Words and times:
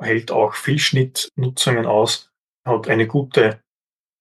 hält 0.00 0.30
auch 0.30 0.54
Vielschnittnutzungen 0.54 1.86
aus, 1.86 2.32
hat 2.66 2.88
eine 2.88 3.06
gute 3.06 3.60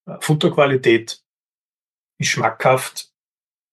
äh, 0.07 0.17
Futterqualität, 0.19 1.23
ist 2.19 2.29
schmackhaft. 2.29 3.11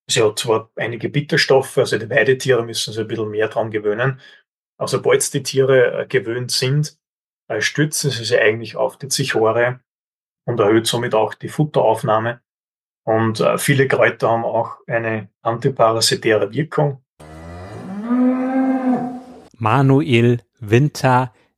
Sie 0.08 0.22
hat 0.22 0.38
zwar 0.38 0.70
einige 0.76 1.08
Bitterstoffe, 1.08 1.78
also 1.78 1.98
die 1.98 2.10
Weidetiere 2.10 2.64
müssen 2.64 2.92
sich 2.92 3.02
ein 3.02 3.08
bisschen 3.08 3.30
mehr 3.30 3.48
dran 3.48 3.70
gewöhnen. 3.70 4.20
Aber 4.78 4.88
sobald 4.88 5.32
die 5.32 5.42
Tiere 5.42 6.02
äh, 6.02 6.06
gewöhnt 6.06 6.50
sind, 6.50 6.98
äh, 7.48 7.60
stützen 7.60 8.10
sie 8.10 8.24
sich 8.24 8.40
eigentlich 8.40 8.76
auf 8.76 8.96
die 8.96 9.08
Zichore 9.08 9.80
und 10.46 10.58
erhöht 10.58 10.86
somit 10.86 11.14
auch 11.14 11.34
die 11.34 11.48
Futteraufnahme. 11.48 12.40
Und 13.06 13.42
viele 13.56 13.88
Kräuter 13.88 14.28
haben 14.28 14.44
auch 14.44 14.76
eine 14.86 15.30
antiparasitäre 15.42 16.52
Wirkung. 16.52 17.02
Manuel 19.56 20.42
Winter 20.60 21.32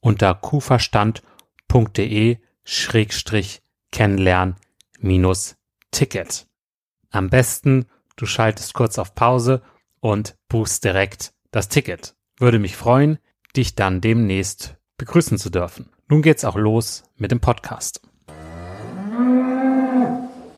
unter 0.00 0.34
kuverstand.de 0.34 2.38
schrägstrich 2.64 3.62
kennenlernen 3.92 4.56
minus 4.98 5.56
Ticket. 5.90 6.46
Am 7.10 7.30
besten, 7.30 7.86
du 8.16 8.26
schaltest 8.26 8.74
kurz 8.74 8.98
auf 8.98 9.14
Pause 9.14 9.62
und 10.00 10.36
buchst 10.48 10.84
direkt 10.84 11.32
das 11.50 11.68
Ticket. 11.68 12.14
Würde 12.38 12.58
mich 12.58 12.76
freuen, 12.76 13.18
dich 13.56 13.74
dann 13.74 14.00
demnächst 14.00 14.76
begrüßen 14.96 15.38
zu 15.38 15.50
dürfen. 15.50 15.90
Nun 16.08 16.22
geht's 16.22 16.44
auch 16.44 16.56
los 16.56 17.02
mit 17.16 17.32
dem 17.32 17.40
Podcast. 17.40 18.00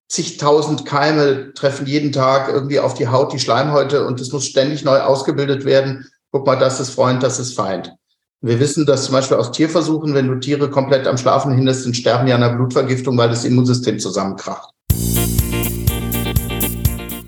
Zigtausend 0.08 0.84
Keime 0.84 1.54
treffen 1.54 1.86
jeden 1.86 2.12
Tag 2.12 2.48
irgendwie 2.48 2.80
auf 2.80 2.92
die 2.92 3.08
Haut, 3.08 3.32
die 3.32 3.38
Schleimhäute 3.38 4.06
und 4.06 4.20
es 4.20 4.30
muss 4.30 4.44
ständig 4.44 4.84
neu 4.84 5.00
ausgebildet 5.00 5.64
werden. 5.64 6.06
Guck 6.30 6.46
mal, 6.46 6.56
das 6.56 6.80
ist 6.80 6.90
Freund, 6.90 7.22
das 7.22 7.38
ist 7.38 7.54
Feind. 7.54 7.94
Wir 8.44 8.58
wissen, 8.58 8.86
dass 8.86 9.04
zum 9.04 9.14
Beispiel 9.14 9.36
aus 9.36 9.52
Tierversuchen, 9.52 10.14
wenn 10.14 10.26
du 10.26 10.34
Tiere 10.34 10.68
komplett 10.68 11.06
am 11.06 11.16
Schlafen 11.16 11.52
hinderst, 11.54 11.86
dann 11.86 11.94
sterben 11.94 12.26
die 12.26 12.32
an 12.32 12.42
einer 12.42 12.56
Blutvergiftung, 12.56 13.16
weil 13.16 13.28
das 13.28 13.44
Immunsystem 13.44 14.00
zusammenkracht. 14.00 14.68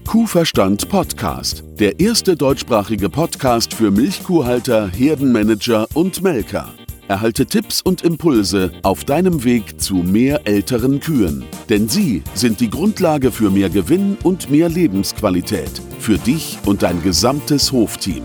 Kuhverstand 0.08 0.88
Podcast, 0.88 1.62
der 1.78 2.00
erste 2.00 2.34
deutschsprachige 2.34 3.08
Podcast 3.08 3.74
für 3.74 3.92
Milchkuhhalter, 3.92 4.88
Herdenmanager 4.88 5.86
und 5.94 6.20
Melker. 6.20 6.74
Erhalte 7.06 7.46
Tipps 7.46 7.80
und 7.80 8.02
Impulse 8.02 8.72
auf 8.82 9.04
deinem 9.04 9.44
Weg 9.44 9.80
zu 9.80 9.96
mehr 9.96 10.40
älteren 10.48 10.98
Kühen. 10.98 11.44
Denn 11.68 11.88
sie 11.88 12.24
sind 12.34 12.58
die 12.58 12.70
Grundlage 12.70 13.30
für 13.30 13.50
mehr 13.50 13.70
Gewinn 13.70 14.16
und 14.24 14.50
mehr 14.50 14.68
Lebensqualität. 14.68 15.80
Für 16.00 16.18
dich 16.18 16.58
und 16.64 16.82
dein 16.82 17.00
gesamtes 17.02 17.70
Hofteam. 17.70 18.24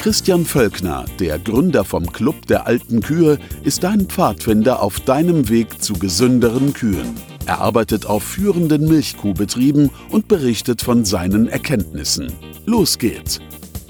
Christian 0.00 0.46
Völkner, 0.46 1.04
der 1.18 1.38
Gründer 1.38 1.84
vom 1.84 2.10
Club 2.10 2.46
der 2.46 2.66
alten 2.66 3.02
Kühe, 3.02 3.38
ist 3.64 3.84
dein 3.84 4.06
Pfadfinder 4.06 4.82
auf 4.82 4.98
deinem 5.00 5.50
Weg 5.50 5.82
zu 5.82 5.92
gesünderen 5.92 6.72
Kühen. 6.72 7.14
Er 7.44 7.60
arbeitet 7.60 8.06
auf 8.06 8.22
führenden 8.22 8.88
Milchkuhbetrieben 8.88 9.90
und 10.08 10.26
berichtet 10.26 10.80
von 10.80 11.04
seinen 11.04 11.48
Erkenntnissen. 11.48 12.32
Los 12.64 12.96
geht's! 12.96 13.40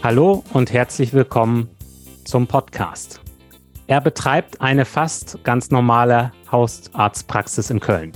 Hallo 0.03 0.43
und 0.53 0.73
herzlich 0.73 1.13
willkommen 1.13 1.69
zum 2.25 2.49
Podcast. 2.49 3.21
Er 3.87 4.01
betreibt 4.01 4.61
eine 4.61 4.87
fast 4.87 5.39
ganz 5.45 5.71
normale 5.71 6.33
Hausarztpraxis 6.51 7.71
in 7.71 7.79
Köln. 7.79 8.11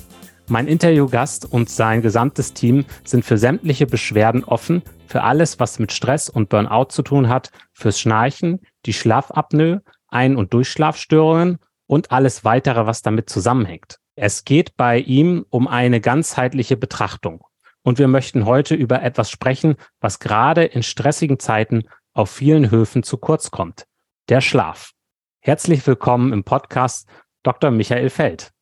Mein 0.48 0.66
Interviewgast 0.66 1.46
und 1.48 1.70
sein 1.70 2.02
gesamtes 2.02 2.54
Team 2.54 2.86
sind 3.04 3.24
für 3.24 3.38
sämtliche 3.38 3.86
Beschwerden 3.86 4.42
offen, 4.42 4.82
für 5.06 5.22
alles, 5.22 5.60
was 5.60 5.78
mit 5.78 5.92
Stress 5.92 6.28
und 6.28 6.48
Burnout 6.48 6.86
zu 6.90 7.02
tun 7.02 7.28
hat, 7.28 7.50
fürs 7.72 8.00
Schnarchen, 8.00 8.60
die 8.86 8.92
Schlafapnoe, 8.92 9.82
Ein- 10.08 10.36
und 10.36 10.52
Durchschlafstörungen 10.52 11.58
und 11.86 12.10
alles 12.10 12.44
weitere, 12.44 12.86
was 12.86 13.02
damit 13.02 13.28
zusammenhängt. 13.28 13.98
Es 14.16 14.44
geht 14.44 14.76
bei 14.76 14.98
ihm 14.98 15.44
um 15.50 15.66
eine 15.66 16.00
ganzheitliche 16.00 16.76
Betrachtung. 16.76 17.44
Und 17.82 17.98
wir 17.98 18.08
möchten 18.08 18.46
heute 18.46 18.74
über 18.74 19.02
etwas 19.02 19.30
sprechen, 19.30 19.76
was 20.00 20.18
gerade 20.18 20.64
in 20.64 20.82
stressigen 20.82 21.38
Zeiten 21.38 21.84
auf 22.12 22.30
vielen 22.30 22.70
Höfen 22.70 23.02
zu 23.02 23.18
kurz 23.18 23.50
kommt. 23.50 23.86
Der 24.28 24.40
Schlaf. 24.40 24.92
Herzlich 25.40 25.86
willkommen 25.86 26.32
im 26.32 26.44
Podcast 26.44 27.08
Dr. 27.42 27.70
Michael 27.70 28.08
Feld. 28.08 28.52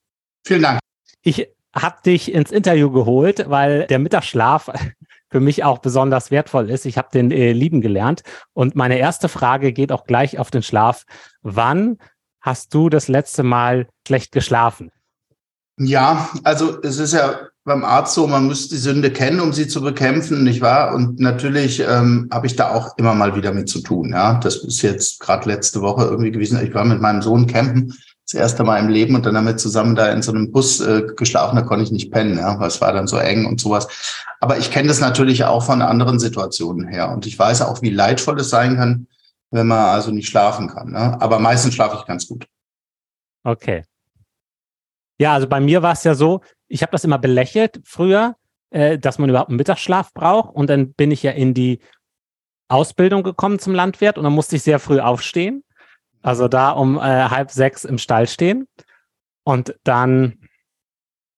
Vielen 0.45 0.63
Dank. 0.63 0.81
Ich 1.23 1.49
habe 1.75 2.03
dich 2.05 2.33
ins 2.33 2.51
Interview 2.51 2.91
geholt, 2.91 3.49
weil 3.49 3.87
der 3.87 3.99
Mittagsschlaf 3.99 4.71
für 5.33 5.41
mich 5.41 5.65
auch 5.65 5.79
besonders 5.79 6.31
wertvoll 6.31 6.71
ist. 6.71 6.85
Ich 6.85 6.99
habe 6.99 7.09
den 7.13 7.31
äh, 7.31 7.53
lieben 7.53 7.81
gelernt. 7.81 8.23
Und 8.53 8.77
meine 8.77 8.99
erste 8.99 9.29
Frage 9.29 9.73
geht 9.73 9.91
auch 9.91 10.05
gleich 10.05 10.39
auf 10.39 10.51
den 10.51 10.63
Schlaf. 10.63 11.05
Wann 11.41 11.97
hast 12.41 12.75
du 12.75 12.91
das 12.91 13.09
letzte 13.09 13.43
Mal 13.43 13.89
schlecht 14.07 14.31
geschlafen? 14.31 14.93
Ja, 15.79 16.29
also 16.45 16.81
es 16.83 16.99
ist 16.99 17.15
ja 17.15 17.41
beim 17.65 17.83
Arzt 17.85 18.15
so, 18.15 18.27
man 18.27 18.45
muss 18.45 18.69
die 18.69 18.77
Sünde 18.77 19.11
kennen, 19.11 19.41
um 19.41 19.53
sie 19.53 19.69
zu 19.69 19.81
bekämpfen, 19.81 20.45
nicht 20.45 20.61
wahr? 20.61 20.95
Und 20.95 21.19
natürlich 21.19 21.81
ähm, 21.81 22.29
habe 22.31 22.47
ich 22.47 22.57
da 22.57 22.75
auch 22.75 22.99
immer 22.99 23.15
mal 23.15 23.35
wieder 23.35 23.55
mit 23.55 23.69
zu 23.69 23.81
tun. 23.81 24.11
Ja, 24.11 24.35
das 24.35 24.57
ist 24.57 24.83
jetzt 24.83 25.21
gerade 25.21 25.49
letzte 25.49 25.81
Woche 25.81 26.05
irgendwie 26.05 26.33
gewesen. 26.33 26.63
Ich 26.63 26.75
war 26.75 26.85
mit 26.85 27.01
meinem 27.01 27.23
Sohn 27.23 27.47
campen 27.47 27.95
das 28.27 28.35
erste 28.35 28.65
Mal 28.65 28.79
im 28.79 28.89
Leben 28.89 29.15
und 29.15 29.27
dann 29.27 29.37
haben 29.37 29.47
wir 29.47 29.57
zusammen 29.57 29.95
da 29.95 30.11
in 30.13 30.23
so 30.23 30.33
einem 30.33 30.53
Bus 30.53 30.81
äh, 30.81 31.03
geschlafen, 31.17 31.57
da 31.57 31.63
konnte 31.63 31.85
ich 31.85 31.91
nicht 31.91 32.13
pennen, 32.13 32.39
ja, 32.39 32.59
weil 32.59 32.69
es 32.69 32.81
war 32.81 32.93
dann 32.93 33.07
so 33.07 33.17
eng 33.17 33.47
und 33.47 33.61
sowas. 33.61 33.89
Aber 34.41 34.59
ich 34.59 34.71
kenne 34.71 34.89
das 34.89 35.01
natürlich 35.01 35.45
auch 35.45 35.65
von 35.65 35.83
anderen 35.83 36.19
Situationen 36.19 36.89
her 36.89 37.11
und 37.11 37.27
ich 37.27 37.39
weiß 37.39 37.63
auch, 37.63 37.83
wie 37.83 37.91
leidvoll 37.91 38.41
es 38.41 38.51
sein 38.51 38.77
kann, 38.77 39.07
wenn 39.51 39.67
man 39.67 39.91
also 39.91 40.11
nicht 40.11 40.29
schlafen 40.29 40.69
kann. 40.69 40.93
Ne? 40.93 41.21
Aber 41.21 41.39
meistens 41.39 41.75
schlafe 41.75 41.97
ich 41.99 42.07
ganz 42.07 42.27
gut. 42.27 42.47
Okay. 43.45 43.85
Ja, 45.19 45.35
also 45.35 45.47
bei 45.47 45.61
mir 45.61 45.83
war 45.83 45.93
es 45.93 46.05
ja 46.05 46.15
so, 46.15 46.41
ich 46.69 46.83
habe 46.83 46.93
das 46.93 47.05
immer 47.05 47.19
belächelt 47.19 47.81
früher, 47.85 48.37
äh, 48.71 48.99
dass 48.99 49.19
man 49.19 49.29
überhaupt 49.29 49.51
einen 49.51 49.59
Mittagsschlaf 49.59 50.13
braucht. 50.15 50.55
Und 50.55 50.71
dann 50.71 50.95
bin 50.95 51.11
ich 51.11 51.23
ja 51.23 51.33
in 51.33 51.55
die 51.55 51.81
Ausbildung 52.69 53.23
gekommen 53.23 53.59
zum 53.59 53.75
Landwirt 53.75 54.17
und 54.17 54.25
dann 54.25 54.33
musste 54.33 54.57
ich 54.57 54.63
sehr 54.63 54.79
früh 54.79 54.99
aufstehen. 54.99 55.63
Also 56.23 56.49
da 56.49 56.71
um 56.71 56.97
äh, 56.97 57.01
halb 57.01 57.51
sechs 57.51 57.85
im 57.85 57.99
Stall 57.99 58.27
stehen. 58.27 58.69
Und 59.45 59.75
dann, 59.85 60.39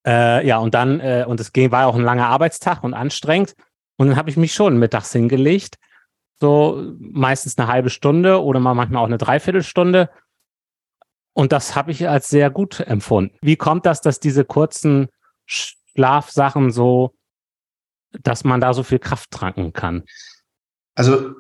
äh, 0.07 0.47
ja, 0.47 0.59
und 0.59 0.75
dann, 0.75 1.01
äh, 1.01 1.25
und 1.27 1.41
es 1.41 1.53
ging, 1.53 1.71
war 1.71 1.87
auch 1.87 1.95
ein 1.95 2.03
langer 2.03 2.29
Arbeitstag 2.29 2.85
und 2.85 2.95
anstrengend. 2.95 3.55
Und 3.97 4.09
dann 4.09 4.17
habe 4.17 4.31
ich 4.31 4.37
mich 4.37 4.53
schon 4.53 4.79
mittags 4.79 5.13
hingelegt. 5.13 5.77
So 6.41 6.93
meistens 6.99 7.57
eine 7.57 7.69
halbe 7.69 7.91
Stunde 7.91 8.43
oder 8.43 8.61
mal 8.61 8.75
manchmal 8.75 9.03
auch 9.03 9.07
eine 9.07 9.19
Dreiviertelstunde. 9.19 10.11
Und 11.33 11.53
das 11.53 11.75
habe 11.75 11.91
ich 11.91 12.09
als 12.09 12.29
sehr 12.29 12.51
gut 12.51 12.81
empfunden. 12.81 13.37
Wie 13.41 13.57
kommt 13.57 13.87
das, 13.87 14.01
dass 14.01 14.21
diese 14.21 14.45
kurzen 14.45 15.09
Schlafsachen 15.47 16.71
so, 16.71 17.15
dass 18.23 18.45
man 18.45 18.61
da 18.61 18.75
so 18.75 18.83
viel 18.83 18.99
Kraft 18.99 19.31
tranken 19.31 19.73
kann? 19.73 20.05
Also 20.95 21.35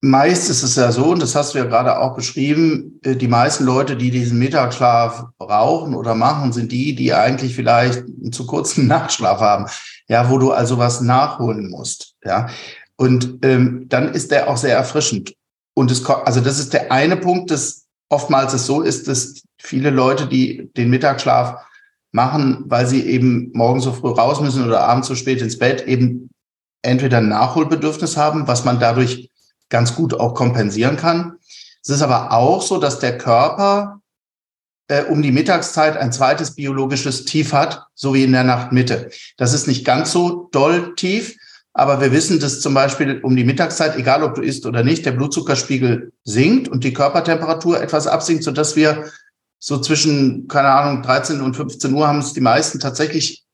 meist 0.00 0.48
ist 0.48 0.62
es 0.62 0.76
ja 0.76 0.92
so, 0.92 1.06
und 1.06 1.22
das 1.22 1.34
hast 1.34 1.54
du 1.54 1.58
ja 1.58 1.64
gerade 1.64 1.98
auch 1.98 2.14
beschrieben, 2.14 3.00
äh, 3.02 3.16
die 3.16 3.28
meisten 3.28 3.64
Leute, 3.64 3.96
die 3.96 4.10
diesen 4.10 4.38
Mittagsschlaf 4.38 5.24
brauchen 5.38 5.94
oder 5.94 6.14
machen, 6.14 6.52
sind 6.52 6.72
die, 6.72 6.94
die 6.94 7.12
eigentlich 7.12 7.54
vielleicht 7.54 8.04
einen 8.04 8.32
zu 8.32 8.46
kurzen 8.46 8.86
Nachtschlaf 8.88 9.40
haben. 9.40 9.66
Ja, 10.08 10.30
wo 10.30 10.38
du 10.38 10.52
also 10.52 10.78
was 10.78 11.00
nachholen 11.00 11.68
musst. 11.70 12.14
Ja. 12.24 12.48
Und 12.96 13.38
ähm, 13.42 13.86
dann 13.88 14.14
ist 14.14 14.30
der 14.30 14.48
auch 14.48 14.56
sehr 14.56 14.76
erfrischend. 14.76 15.34
Und 15.74 15.90
es, 15.90 16.04
also 16.04 16.40
das 16.40 16.58
ist 16.58 16.72
der 16.72 16.90
eine 16.90 17.16
Punkt, 17.16 17.50
dass 17.50 17.86
oftmals 18.08 18.54
es 18.54 18.66
so 18.66 18.82
ist, 18.82 19.06
dass 19.06 19.42
viele 19.60 19.90
Leute, 19.90 20.26
die 20.26 20.70
den 20.76 20.90
Mittagsschlaf 20.90 21.56
machen, 22.10 22.64
weil 22.66 22.86
sie 22.86 23.02
eben 23.02 23.50
morgen 23.52 23.80
so 23.80 23.92
früh 23.92 24.10
raus 24.10 24.40
müssen 24.40 24.64
oder 24.66 24.80
abends 24.80 25.08
so 25.08 25.14
spät 25.14 25.42
ins 25.42 25.58
Bett, 25.58 25.86
eben 25.86 26.30
entweder 26.82 27.18
ein 27.18 27.28
Nachholbedürfnis 27.28 28.16
haben, 28.16 28.48
was 28.48 28.64
man 28.64 28.80
dadurch 28.80 29.27
ganz 29.68 29.94
gut 29.94 30.14
auch 30.14 30.34
kompensieren 30.34 30.96
kann. 30.96 31.38
Es 31.82 31.90
ist 31.90 32.02
aber 32.02 32.32
auch 32.32 32.62
so, 32.62 32.78
dass 32.78 32.98
der 32.98 33.18
Körper 33.18 34.00
äh, 34.88 35.04
um 35.04 35.22
die 35.22 35.32
Mittagszeit 35.32 35.96
ein 35.96 36.12
zweites 36.12 36.54
biologisches 36.54 37.24
Tief 37.24 37.52
hat, 37.52 37.86
so 37.94 38.14
wie 38.14 38.24
in 38.24 38.32
der 38.32 38.44
Nachtmitte. 38.44 39.10
Das 39.36 39.52
ist 39.52 39.66
nicht 39.66 39.84
ganz 39.84 40.12
so 40.12 40.48
doll 40.52 40.94
tief, 40.96 41.36
aber 41.72 42.00
wir 42.00 42.10
wissen, 42.12 42.40
dass 42.40 42.60
zum 42.60 42.74
Beispiel 42.74 43.20
um 43.22 43.36
die 43.36 43.44
Mittagszeit, 43.44 43.96
egal 43.96 44.22
ob 44.22 44.34
du 44.34 44.42
isst 44.42 44.66
oder 44.66 44.82
nicht, 44.82 45.06
der 45.06 45.12
Blutzuckerspiegel 45.12 46.12
sinkt 46.24 46.68
und 46.68 46.82
die 46.84 46.92
Körpertemperatur 46.92 47.80
etwas 47.80 48.06
absinkt, 48.06 48.44
sodass 48.44 48.74
wir 48.74 49.10
so 49.60 49.78
zwischen, 49.80 50.48
keine 50.48 50.70
Ahnung, 50.70 51.02
13 51.02 51.40
und 51.40 51.54
15 51.54 51.92
Uhr 51.92 52.06
haben 52.06 52.20
es 52.20 52.32
die 52.32 52.40
meisten 52.40 52.80
tatsächlich 52.80 53.44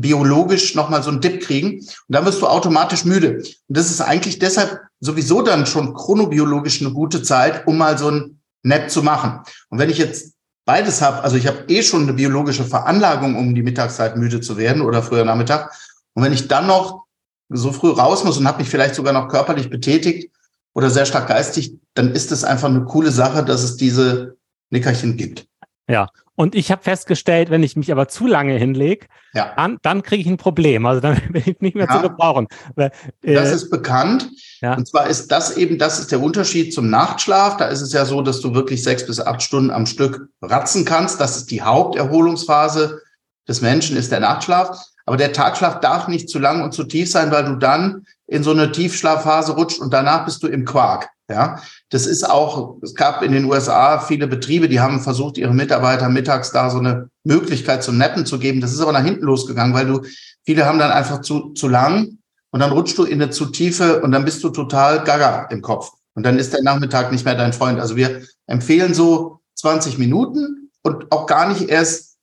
biologisch 0.00 0.74
nochmal 0.74 1.02
so 1.02 1.10
einen 1.10 1.20
Dip 1.20 1.42
kriegen. 1.42 1.80
Und 1.80 1.88
dann 2.08 2.24
wirst 2.24 2.40
du 2.40 2.46
automatisch 2.46 3.04
müde. 3.04 3.36
Und 3.36 3.76
das 3.76 3.90
ist 3.90 4.00
eigentlich 4.00 4.38
deshalb 4.38 4.80
sowieso 5.00 5.42
dann 5.42 5.66
schon 5.66 5.94
chronobiologisch 5.94 6.80
eine 6.80 6.92
gute 6.92 7.22
Zeit, 7.22 7.66
um 7.66 7.78
mal 7.78 7.98
so 7.98 8.10
ein 8.10 8.40
Nap 8.62 8.90
zu 8.90 9.02
machen. 9.02 9.40
Und 9.68 9.78
wenn 9.78 9.90
ich 9.90 9.98
jetzt 9.98 10.34
beides 10.64 11.02
habe, 11.02 11.22
also 11.22 11.36
ich 11.36 11.46
habe 11.46 11.64
eh 11.68 11.82
schon 11.82 12.02
eine 12.02 12.14
biologische 12.14 12.64
Veranlagung, 12.64 13.36
um 13.36 13.54
die 13.54 13.62
Mittagszeit 13.62 14.16
müde 14.16 14.40
zu 14.40 14.56
werden 14.56 14.82
oder 14.82 15.02
früher 15.02 15.24
Nachmittag. 15.24 15.72
Und 16.14 16.22
wenn 16.22 16.32
ich 16.32 16.48
dann 16.48 16.66
noch 16.66 17.04
so 17.50 17.72
früh 17.72 17.90
raus 17.90 18.24
muss 18.24 18.38
und 18.38 18.48
habe 18.48 18.58
mich 18.58 18.70
vielleicht 18.70 18.94
sogar 18.94 19.12
noch 19.12 19.28
körperlich 19.28 19.68
betätigt 19.68 20.30
oder 20.72 20.90
sehr 20.90 21.06
stark 21.06 21.28
geistig, 21.28 21.74
dann 21.94 22.12
ist 22.12 22.32
es 22.32 22.44
einfach 22.44 22.68
eine 22.68 22.84
coole 22.84 23.10
Sache, 23.10 23.44
dass 23.44 23.62
es 23.62 23.76
diese 23.76 24.36
Nickerchen 24.70 25.16
gibt. 25.16 25.46
Ja, 25.88 26.08
und 26.36 26.54
ich 26.54 26.72
habe 26.72 26.82
festgestellt, 26.82 27.50
wenn 27.50 27.62
ich 27.62 27.76
mich 27.76 27.92
aber 27.92 28.08
zu 28.08 28.26
lange 28.26 28.54
hinlege, 28.54 29.06
ja. 29.34 29.52
dann, 29.56 29.78
dann 29.82 30.02
kriege 30.02 30.22
ich 30.22 30.26
ein 30.26 30.36
Problem. 30.36 30.84
Also 30.84 31.00
dann 31.00 31.20
bin 31.32 31.42
ich 31.46 31.60
nicht 31.60 31.76
mehr 31.76 31.86
ja. 31.88 31.96
zu 31.96 32.08
gebrauchen. 32.08 32.48
Weil, 32.74 32.90
äh, 33.22 33.34
das 33.34 33.52
ist 33.52 33.70
bekannt. 33.70 34.28
Ja. 34.60 34.74
Und 34.74 34.88
zwar 34.88 35.06
ist 35.06 35.30
das 35.30 35.56
eben, 35.56 35.78
das 35.78 36.00
ist 36.00 36.10
der 36.10 36.20
Unterschied 36.20 36.74
zum 36.74 36.90
Nachtschlaf. 36.90 37.56
Da 37.56 37.66
ist 37.66 37.82
es 37.82 37.92
ja 37.92 38.04
so, 38.04 38.20
dass 38.22 38.40
du 38.40 38.54
wirklich 38.54 38.82
sechs 38.82 39.06
bis 39.06 39.20
acht 39.20 39.42
Stunden 39.42 39.70
am 39.70 39.86
Stück 39.86 40.28
ratzen 40.42 40.84
kannst. 40.84 41.20
Das 41.20 41.36
ist 41.36 41.50
die 41.50 41.62
Haupterholungsphase 41.62 43.00
des 43.46 43.60
Menschen, 43.60 43.96
ist 43.96 44.10
der 44.10 44.20
Nachtschlaf. 44.20 44.76
Aber 45.06 45.16
der 45.16 45.32
Tagschlaf 45.32 45.80
darf 45.80 46.08
nicht 46.08 46.28
zu 46.28 46.38
lang 46.38 46.62
und 46.62 46.72
zu 46.72 46.84
tief 46.84 47.10
sein, 47.10 47.30
weil 47.30 47.44
du 47.44 47.56
dann 47.56 48.06
in 48.26 48.42
so 48.42 48.52
eine 48.52 48.72
Tiefschlafphase 48.72 49.52
rutscht 49.52 49.80
und 49.80 49.92
danach 49.92 50.24
bist 50.24 50.42
du 50.42 50.48
im 50.48 50.64
Quark. 50.64 51.10
Ja, 51.28 51.58
das 51.94 52.06
ist 52.06 52.28
auch, 52.28 52.76
es 52.82 52.96
gab 52.96 53.22
in 53.22 53.30
den 53.30 53.44
USA 53.44 54.00
viele 54.00 54.26
Betriebe, 54.26 54.68
die 54.68 54.80
haben 54.80 54.98
versucht, 54.98 55.38
ihre 55.38 55.54
Mitarbeiter 55.54 56.08
mittags 56.08 56.50
da 56.50 56.68
so 56.68 56.78
eine 56.78 57.08
Möglichkeit 57.22 57.84
zum 57.84 57.98
Neppen 57.98 58.26
zu 58.26 58.40
geben. 58.40 58.60
Das 58.60 58.72
ist 58.72 58.80
aber 58.80 58.90
nach 58.90 59.04
hinten 59.04 59.24
losgegangen, 59.24 59.74
weil 59.74 59.86
du, 59.86 60.02
viele 60.44 60.66
haben 60.66 60.80
dann 60.80 60.90
einfach 60.90 61.20
zu, 61.20 61.50
zu 61.50 61.68
lang 61.68 62.18
und 62.50 62.58
dann 62.58 62.72
rutschst 62.72 62.98
du 62.98 63.04
in 63.04 63.22
eine 63.22 63.30
zu 63.30 63.46
tiefe 63.46 64.02
und 64.02 64.10
dann 64.10 64.24
bist 64.24 64.42
du 64.42 64.48
total 64.48 65.04
gaga 65.04 65.46
im 65.52 65.62
Kopf. 65.62 65.92
Und 66.14 66.24
dann 66.26 66.36
ist 66.36 66.52
der 66.52 66.64
Nachmittag 66.64 67.12
nicht 67.12 67.24
mehr 67.24 67.36
dein 67.36 67.52
Freund. 67.52 67.78
Also 67.78 67.94
wir 67.94 68.22
empfehlen 68.48 68.92
so 68.92 69.38
20 69.54 69.96
Minuten 69.96 70.72
und 70.82 71.12
auch 71.12 71.26
gar 71.26 71.48
nicht 71.48 71.68
erst 71.68 72.16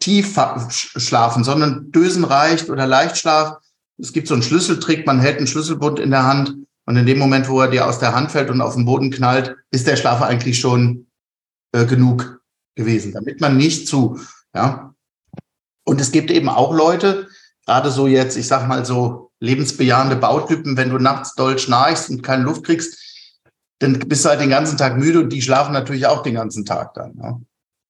tief 0.00 0.38
schlafen, 0.76 1.44
sondern 1.44 1.90
Dösen 1.92 2.24
reicht 2.24 2.68
oder 2.68 2.86
Leichtschlaf. 2.86 3.56
Es 3.96 4.12
gibt 4.12 4.28
so 4.28 4.34
einen 4.34 4.42
Schlüsseltrick, 4.42 5.06
man 5.06 5.18
hält 5.18 5.38
einen 5.38 5.46
Schlüsselbund 5.46 5.98
in 5.98 6.10
der 6.10 6.26
Hand 6.26 6.67
und 6.88 6.96
in 6.96 7.04
dem 7.04 7.18
Moment, 7.18 7.50
wo 7.50 7.60
er 7.60 7.68
dir 7.68 7.86
aus 7.86 7.98
der 7.98 8.14
Hand 8.14 8.32
fällt 8.32 8.48
und 8.48 8.62
auf 8.62 8.74
den 8.74 8.86
Boden 8.86 9.10
knallt, 9.10 9.54
ist 9.70 9.86
der 9.86 9.96
Schlaf 9.96 10.22
eigentlich 10.22 10.58
schon 10.58 11.06
äh, 11.72 11.84
genug 11.84 12.40
gewesen, 12.76 13.12
damit 13.12 13.42
man 13.42 13.58
nicht 13.58 13.86
zu, 13.86 14.18
ja. 14.54 14.94
Und 15.84 16.00
es 16.00 16.12
gibt 16.12 16.30
eben 16.30 16.48
auch 16.48 16.72
Leute, 16.72 17.28
gerade 17.66 17.90
so 17.90 18.06
jetzt, 18.06 18.38
ich 18.38 18.46
sag 18.46 18.66
mal 18.66 18.86
so 18.86 19.32
lebensbejahende 19.38 20.16
Bautypen, 20.16 20.78
wenn 20.78 20.88
du 20.88 20.96
nachts 20.96 21.34
doll 21.34 21.58
schnarchst 21.58 22.08
und 22.08 22.22
keine 22.22 22.44
Luft 22.44 22.64
kriegst, 22.64 22.96
dann 23.80 23.98
bist 23.98 24.24
du 24.24 24.30
halt 24.30 24.40
den 24.40 24.48
ganzen 24.48 24.78
Tag 24.78 24.96
müde 24.96 25.20
und 25.20 25.28
die 25.28 25.42
schlafen 25.42 25.74
natürlich 25.74 26.06
auch 26.06 26.22
den 26.22 26.36
ganzen 26.36 26.64
Tag 26.64 26.94
dann. 26.94 27.18
Ja. 27.22 27.38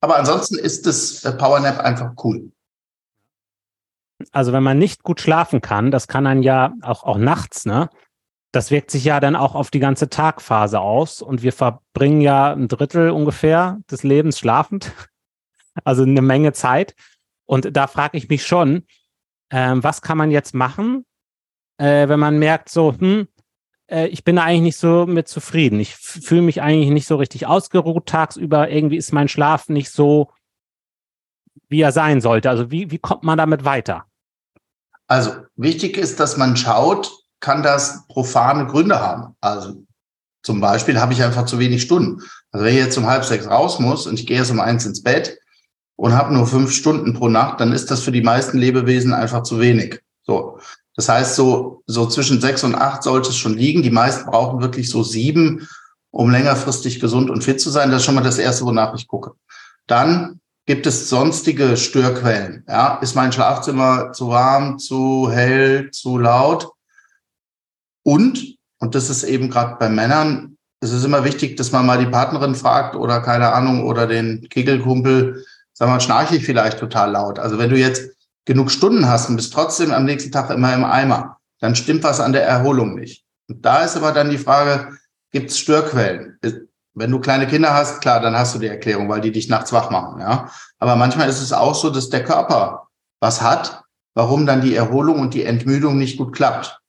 Aber 0.00 0.17
ansonsten 0.17 0.59
ist 0.59 0.87
das 0.87 1.21
Powernap 1.39 1.79
einfach 1.79 2.15
cool. 2.25 2.50
Also 4.33 4.53
wenn 4.53 4.65
man 4.65 4.77
nicht 4.77 5.05
gut 5.05 5.21
schlafen 5.21 5.61
kann, 5.61 5.93
das 5.93 6.09
kann 6.09 6.25
dann 6.25 6.43
ja 6.43 6.73
auch, 6.83 7.05
auch 7.05 7.19
nachts, 7.19 7.65
ne? 7.65 7.89
Das 8.53 8.71
wirkt 8.71 8.91
sich 8.91 9.05
ja 9.05 9.21
dann 9.21 9.37
auch 9.37 9.55
auf 9.55 9.71
die 9.71 9.79
ganze 9.79 10.09
Tagphase 10.09 10.81
aus 10.81 11.21
und 11.21 11.43
wir 11.43 11.53
verbringen 11.53 12.21
ja 12.21 12.53
ein 12.53 12.69
Drittel 12.69 13.11
ungefähr 13.11 13.79
des 13.91 14.03
Lebens 14.03 14.39
schlafend, 14.39 14.93
also 15.85 16.03
eine 16.03 16.23
Menge 16.23 16.53
Zeit. 16.53 16.95
Und 17.45 17.77
da 17.77 17.87
frage 17.87 18.17
ich 18.17 18.29
mich 18.29 18.47
schon, 18.47 18.87
ähm, 19.50 19.83
was 19.83 20.03
kann 20.03 20.19
man 20.19 20.31
jetzt 20.31 20.55
machen, 20.55 21.05
äh, 21.78 22.09
wenn 22.09 22.21
man 22.21 22.38
merkt, 22.38 22.69
so, 22.69 22.95
hm, 22.99 23.28
äh, 23.90 24.07
ich 24.09 24.25
bin 24.25 24.37
da 24.37 24.45
eigentlich 24.45 24.62
nicht 24.62 24.76
so 24.76 25.07
mit 25.07 25.28
zufrieden. 25.28 25.81
Ich 25.81 25.95
fühle 25.97 26.43
mich 26.43 26.62
eigentlich 26.62 26.90
nicht 26.90 27.07
so 27.07 27.17
richtig 27.17 27.47
ausgeruht 27.47 28.07
tagsüber. 28.07 28.71
Irgendwie 28.71 28.97
ist 28.97 29.12
mein 29.12 29.28
Schlaf 29.28 29.69
nicht 29.69 29.90
so, 29.90 30.31
wie 31.69 31.81
er 31.81 31.93
sein 31.93 32.21
sollte. 32.21 32.50
Also 32.50 32.71
wie, 32.71 32.90
wie 32.90 32.99
kommt 32.99 33.25
man 33.25 33.38
damit 33.38 33.64
weiter? 33.64 34.07
Also 35.07 35.33
wichtig 35.57 35.97
ist, 35.97 36.21
dass 36.21 36.37
man 36.37 36.57
schaut, 36.57 37.11
kann 37.40 37.62
das 37.62 38.07
profane 38.09 38.66
Gründe 38.66 39.00
haben. 39.00 39.37
Also 39.40 39.83
zum 40.42 40.61
Beispiel 40.61 41.00
habe 41.00 41.12
ich 41.12 41.23
einfach 41.23 41.45
zu 41.45 41.59
wenig 41.59 41.83
Stunden. 41.83 42.23
Also 42.52 42.64
wenn 42.64 42.75
ich 42.75 42.80
jetzt 42.80 42.99
um 42.99 43.07
halb 43.07 43.25
sechs 43.25 43.47
raus 43.47 43.78
muss 43.78 44.07
und 44.07 44.18
ich 44.18 44.26
gehe 44.26 44.38
jetzt 44.38 44.50
um 44.50 44.61
eins 44.61 44.87
ins 44.87 45.02
Bett 45.02 45.38
und 45.97 46.14
habe 46.14 46.33
nur 46.33 46.47
fünf 46.47 46.73
Stunden 46.73 47.14
pro 47.14 47.28
Nacht, 47.28 47.61
dann 47.61 47.73
ist 47.73 47.90
das 47.90 48.00
für 48.00 48.12
die 48.12 48.23
meisten 48.23 48.59
Lebewesen 48.59 49.12
einfach 49.12 49.42
zu 49.42 49.61
wenig. 49.61 50.00
So. 50.23 50.59
Das 50.97 51.09
heißt, 51.09 51.37
so, 51.37 51.83
so 51.87 52.07
zwischen 52.07 52.40
sechs 52.40 52.64
und 52.64 52.75
acht 52.75 53.02
sollte 53.02 53.28
es 53.28 53.37
schon 53.37 53.57
liegen. 53.57 53.83
Die 53.83 53.90
meisten 53.90 54.28
brauchen 54.28 54.61
wirklich 54.61 54.90
so 54.90 55.02
sieben, 55.02 55.68
um 56.11 56.30
längerfristig 56.30 56.99
gesund 56.99 57.30
und 57.30 57.45
fit 57.45 57.61
zu 57.61 57.71
sein. 57.71 57.90
Das 57.90 58.00
ist 58.00 58.07
schon 58.07 58.14
mal 58.14 58.25
das 58.25 58.38
erste, 58.38 58.64
wonach 58.64 58.95
ich 58.95 59.07
gucke. 59.07 59.33
Dann 59.87 60.40
gibt 60.66 60.87
es 60.87 61.09
sonstige 61.09 61.76
Störquellen. 61.76 62.64
Ja, 62.68 62.97
ist 62.97 63.14
mein 63.14 63.33
Schlafzimmer 63.33 64.12
zu 64.12 64.28
warm, 64.28 64.78
zu 64.78 65.30
hell, 65.30 65.90
zu 65.92 66.18
laut? 66.18 66.73
Und, 68.09 68.57
und 68.79 68.95
das 68.95 69.11
ist 69.11 69.23
eben 69.23 69.50
gerade 69.50 69.77
bei 69.79 69.91
Männern, 69.91 70.57
es 70.81 70.93
ist 70.93 71.05
immer 71.05 71.25
wichtig, 71.25 71.59
dass 71.59 71.73
man 71.73 71.85
mal 71.85 71.99
die 71.99 72.11
Partnerin 72.11 72.55
fragt 72.55 72.97
oder 72.97 73.21
keine 73.21 73.53
Ahnung 73.53 73.85
oder 73.85 74.07
den 74.07 74.49
Kegelkumpel, 74.49 75.45
sag 75.75 75.91
mal, 75.91 76.00
schnarche 76.00 76.37
ich 76.37 76.47
vielleicht 76.47 76.79
total 76.79 77.11
laut. 77.11 77.38
Also 77.38 77.59
wenn 77.59 77.69
du 77.69 77.77
jetzt 77.77 78.09
genug 78.47 78.71
Stunden 78.71 79.07
hast 79.07 79.29
und 79.29 79.37
bist 79.37 79.53
trotzdem 79.53 79.93
am 79.93 80.07
nächsten 80.07 80.33
Tag 80.33 80.49
immer 80.49 80.73
im 80.73 80.87
Eimer, 80.87 81.37
dann 81.61 81.77
stimmt 81.77 82.03
was 82.03 82.19
an 82.19 82.33
der 82.33 82.47
Erholung 82.47 82.95
nicht. 82.95 83.27
Und 83.47 83.62
da 83.67 83.85
ist 83.85 83.95
aber 83.95 84.12
dann 84.12 84.31
die 84.31 84.38
Frage, 84.38 84.97
gibt 85.31 85.50
es 85.50 85.59
Störquellen? 85.59 86.38
Wenn 86.95 87.11
du 87.11 87.21
kleine 87.21 87.47
Kinder 87.47 87.75
hast, 87.75 88.00
klar, 88.00 88.21
dann 88.21 88.38
hast 88.38 88.55
du 88.55 88.59
die 88.59 88.69
Erklärung, 88.69 89.11
weil 89.11 89.21
die 89.21 89.33
dich 89.33 89.50
nachts 89.50 89.75
wach 89.75 89.91
machen, 89.91 90.23
ja. 90.23 90.50
Aber 90.79 90.97
manchmal 90.97 91.29
ist 91.29 91.43
es 91.43 91.53
auch 91.53 91.75
so, 91.75 91.91
dass 91.91 92.09
der 92.09 92.25
Körper 92.25 92.88
was 93.21 93.43
hat, 93.43 93.83
warum 94.15 94.47
dann 94.47 94.62
die 94.62 94.75
Erholung 94.75 95.21
und 95.21 95.35
die 95.35 95.45
Entmüdung 95.45 95.99
nicht 95.99 96.17
gut 96.17 96.35
klappt. 96.35 96.81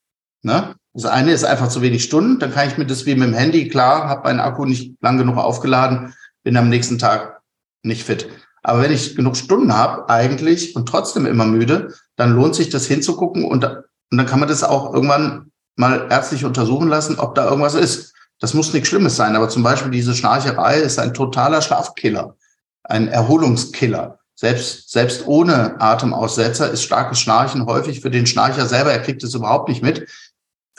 Ne? 0.44 0.76
Das 1.00 1.10
eine 1.10 1.32
ist 1.32 1.46
einfach 1.46 1.70
zu 1.70 1.82
wenig 1.82 2.04
Stunden, 2.04 2.40
dann 2.40 2.52
kann 2.54 2.68
ich 2.68 2.78
mir 2.78 2.86
das 2.86 3.06
wie 3.06 3.16
mit 3.16 3.30
dem 3.30 3.34
Handy, 3.34 3.70
klar, 3.70 4.10
habe 4.10 4.24
meinen 4.24 4.42
Akku 4.42 4.66
nicht 4.66 4.96
lang 5.00 5.18
genug 5.18 5.38
aufgeladen, 5.38 6.14
bin 6.44 6.58
am 6.58 6.68
nächsten 6.68 7.00
Tag 7.00 7.40
nicht 7.84 8.04
fit. 8.04 8.28
Aber 8.64 8.82
wenn 8.82 8.92
ich 8.92 9.16
genug 9.16 9.38
Stunden 9.38 9.74
habe 9.74 10.10
eigentlich 10.10 10.76
und 10.76 10.90
trotzdem 10.90 11.26
immer 11.26 11.46
müde, 11.46 11.94
dann 12.18 12.34
lohnt 12.34 12.54
sich 12.54 12.68
das 12.68 12.86
hinzugucken 12.86 13.46
und, 13.46 13.64
und 13.64 14.18
dann 14.18 14.26
kann 14.26 14.42
man 14.42 14.50
das 14.50 14.62
auch 14.62 14.94
irgendwann 14.94 15.54
mal 15.78 16.08
ärztlich 16.10 16.44
untersuchen 16.44 16.90
lassen, 16.90 17.18
ob 17.18 17.34
da 17.34 17.50
irgendwas 17.50 17.76
ist. 17.76 18.14
Das 18.42 18.54
muss 18.54 18.74
nichts 18.74 18.90
Schlimmes 18.90 19.16
sein, 19.16 19.38
aber 19.38 19.48
zum 19.48 19.64
Beispiel 19.64 19.92
diese 19.92 20.14
Schnarcherei 20.14 20.80
ist 20.80 21.00
ein 21.00 21.14
totaler 21.14 21.62
Schlafkiller, 21.62 22.36
ein 22.84 23.08
Erholungskiller. 23.08 24.20
Selbst, 24.36 24.92
selbst 24.92 25.28
ohne 25.28 25.80
Atemaussetzer 25.80 26.70
ist 26.70 26.84
starkes 26.84 27.20
Schnarchen 27.20 27.66
häufig 27.66 28.02
für 28.02 28.10
den 28.10 28.26
Schnarcher 28.26 28.66
selber, 28.66 28.92
er 28.92 29.02
kriegt 29.02 29.24
es 29.24 29.34
überhaupt 29.34 29.70
nicht 29.70 29.82
mit, 29.82 30.08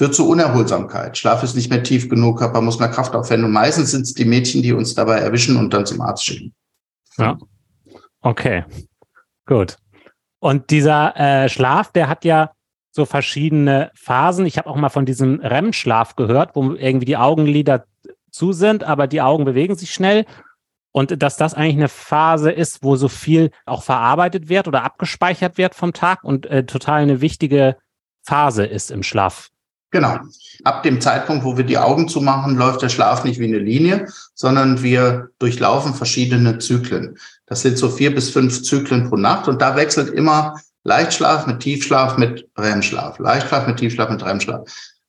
führt 0.00 0.14
zu 0.14 0.26
Unerholsamkeit. 0.26 1.18
Schlaf 1.18 1.42
ist 1.42 1.54
nicht 1.54 1.68
mehr 1.68 1.82
tief 1.82 2.08
genug, 2.08 2.38
Körper 2.38 2.62
muss 2.62 2.78
mehr 2.78 2.88
Kraft 2.88 3.14
aufwenden. 3.14 3.44
Und 3.44 3.52
meistens 3.52 3.90
sind 3.90 4.00
es 4.00 4.14
die 4.14 4.24
Mädchen, 4.24 4.62
die 4.62 4.72
uns 4.72 4.94
dabei 4.94 5.18
erwischen 5.18 5.58
und 5.58 5.74
dann 5.74 5.84
zum 5.84 6.00
Arzt 6.00 6.24
schicken. 6.24 6.54
Ja. 7.18 7.36
Okay. 8.22 8.64
Gut. 9.44 9.76
Und 10.38 10.70
dieser 10.70 11.14
äh, 11.18 11.50
Schlaf, 11.50 11.92
der 11.92 12.08
hat 12.08 12.24
ja 12.24 12.52
so 12.92 13.04
verschiedene 13.04 13.90
Phasen. 13.94 14.46
Ich 14.46 14.56
habe 14.56 14.70
auch 14.70 14.76
mal 14.76 14.88
von 14.88 15.04
diesem 15.04 15.38
REM-Schlaf 15.38 16.16
gehört, 16.16 16.56
wo 16.56 16.72
irgendwie 16.72 17.04
die 17.04 17.18
Augenlider 17.18 17.84
zu 18.30 18.52
sind, 18.52 18.84
aber 18.84 19.06
die 19.06 19.20
Augen 19.20 19.44
bewegen 19.44 19.76
sich 19.76 19.92
schnell. 19.92 20.24
Und 20.92 21.22
dass 21.22 21.36
das 21.36 21.52
eigentlich 21.52 21.76
eine 21.76 21.88
Phase 21.90 22.50
ist, 22.50 22.82
wo 22.82 22.96
so 22.96 23.08
viel 23.08 23.50
auch 23.66 23.82
verarbeitet 23.82 24.48
wird 24.48 24.66
oder 24.66 24.82
abgespeichert 24.82 25.58
wird 25.58 25.74
vom 25.74 25.92
Tag 25.92 26.24
und 26.24 26.46
äh, 26.46 26.64
total 26.64 27.02
eine 27.02 27.20
wichtige 27.20 27.76
Phase 28.22 28.64
ist 28.64 28.90
im 28.90 29.02
Schlaf. 29.02 29.50
Genau. 29.90 30.18
Ab 30.62 30.82
dem 30.82 31.00
Zeitpunkt, 31.00 31.44
wo 31.44 31.56
wir 31.56 31.64
die 31.64 31.78
Augen 31.78 32.08
zumachen, 32.08 32.56
läuft 32.56 32.82
der 32.82 32.88
Schlaf 32.88 33.24
nicht 33.24 33.40
wie 33.40 33.46
eine 33.46 33.58
Linie, 33.58 34.06
sondern 34.34 34.82
wir 34.82 35.30
durchlaufen 35.38 35.94
verschiedene 35.94 36.58
Zyklen. 36.58 37.18
Das 37.46 37.62
sind 37.62 37.78
so 37.78 37.88
vier 37.88 38.14
bis 38.14 38.30
fünf 38.30 38.62
Zyklen 38.62 39.08
pro 39.08 39.16
Nacht 39.16 39.48
und 39.48 39.60
da 39.60 39.74
wechselt 39.76 40.10
immer 40.10 40.60
Leichtschlaf 40.84 41.46
mit 41.46 41.60
Tiefschlaf 41.60 42.16
mit 42.16 42.48
REM-Schlaf, 42.56 43.18
Leichtschlaf 43.18 43.66
mit 43.66 43.78
Tiefschlaf 43.78 44.10
mit 44.10 44.22
REM-Schlaf. 44.22 44.62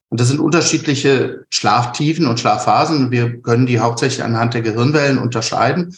Und 0.10 0.20
das 0.20 0.28
sind 0.28 0.42
unterschiedliche 0.42 1.46
Schlaftiefen 1.50 2.28
und 2.28 2.40
Schlafphasen. 2.40 3.12
Wir 3.12 3.42
können 3.42 3.66
die 3.66 3.80
hauptsächlich 3.80 4.24
anhand 4.24 4.54
der 4.54 4.62
Gehirnwellen 4.62 5.18
unterscheiden. 5.18 5.96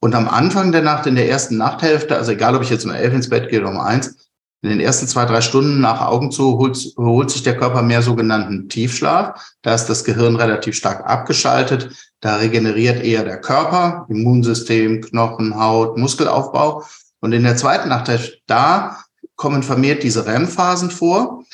Und 0.00 0.14
am 0.16 0.28
Anfang 0.28 0.72
der 0.72 0.82
Nacht, 0.82 1.06
in 1.06 1.14
der 1.14 1.28
ersten 1.28 1.56
Nachthälfte, 1.56 2.16
also 2.16 2.32
egal, 2.32 2.56
ob 2.56 2.62
ich 2.62 2.70
jetzt 2.70 2.84
um 2.84 2.90
elf 2.90 3.14
ins 3.14 3.28
Bett 3.28 3.48
gehe 3.48 3.60
oder 3.60 3.70
um 3.70 3.78
eins, 3.78 4.27
in 4.62 4.70
den 4.70 4.80
ersten 4.80 5.06
zwei, 5.06 5.24
drei 5.24 5.40
Stunden 5.40 5.80
nach 5.80 6.00
Augen 6.00 6.32
zu 6.32 6.58
holt, 6.58 6.76
holt 6.96 7.30
sich 7.30 7.44
der 7.44 7.56
Körper 7.56 7.82
mehr 7.82 8.02
sogenannten 8.02 8.68
Tiefschlaf. 8.68 9.54
Da 9.62 9.74
ist 9.74 9.86
das 9.86 10.02
Gehirn 10.02 10.34
relativ 10.34 10.74
stark 10.74 11.08
abgeschaltet. 11.08 11.90
Da 12.20 12.36
regeneriert 12.36 13.04
eher 13.04 13.24
der 13.24 13.40
Körper, 13.40 14.06
Immunsystem, 14.08 15.00
Knochen, 15.00 15.56
Haut, 15.58 15.96
Muskelaufbau. 15.96 16.84
Und 17.20 17.32
in 17.32 17.44
der 17.44 17.56
zweiten 17.56 17.88
Nacht, 17.88 18.42
da 18.46 18.98
kommen 19.36 19.62
vermehrt 19.62 20.02
diese 20.02 20.26
REM-Phasen 20.26 20.90
vor. 20.90 21.44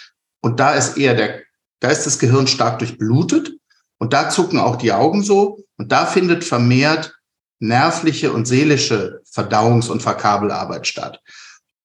Und 0.41 0.59
da 0.59 0.73
ist 0.73 0.97
eher 0.97 1.15
der, 1.15 1.41
da 1.81 1.89
ist 1.89 2.07
das 2.07 2.19
Gehirn 2.19 2.47
stark 2.47 2.79
durchblutet. 2.79 3.53
Und 3.99 4.15
da 4.15 4.31
zucken 4.31 4.59
auch 4.59 4.77
die 4.77 4.93
Augen 4.93 5.23
so. 5.23 5.59
Und 5.77 5.93
da 5.93 6.07
findet 6.07 6.43
vermehrt 6.43 7.15
nervliche 7.59 8.33
und 8.33 8.47
seelische 8.47 9.21
Verdauungs- 9.31 9.91
und 9.91 10.03
Verkabelarbeit 10.03 10.87
statt. 10.87 11.21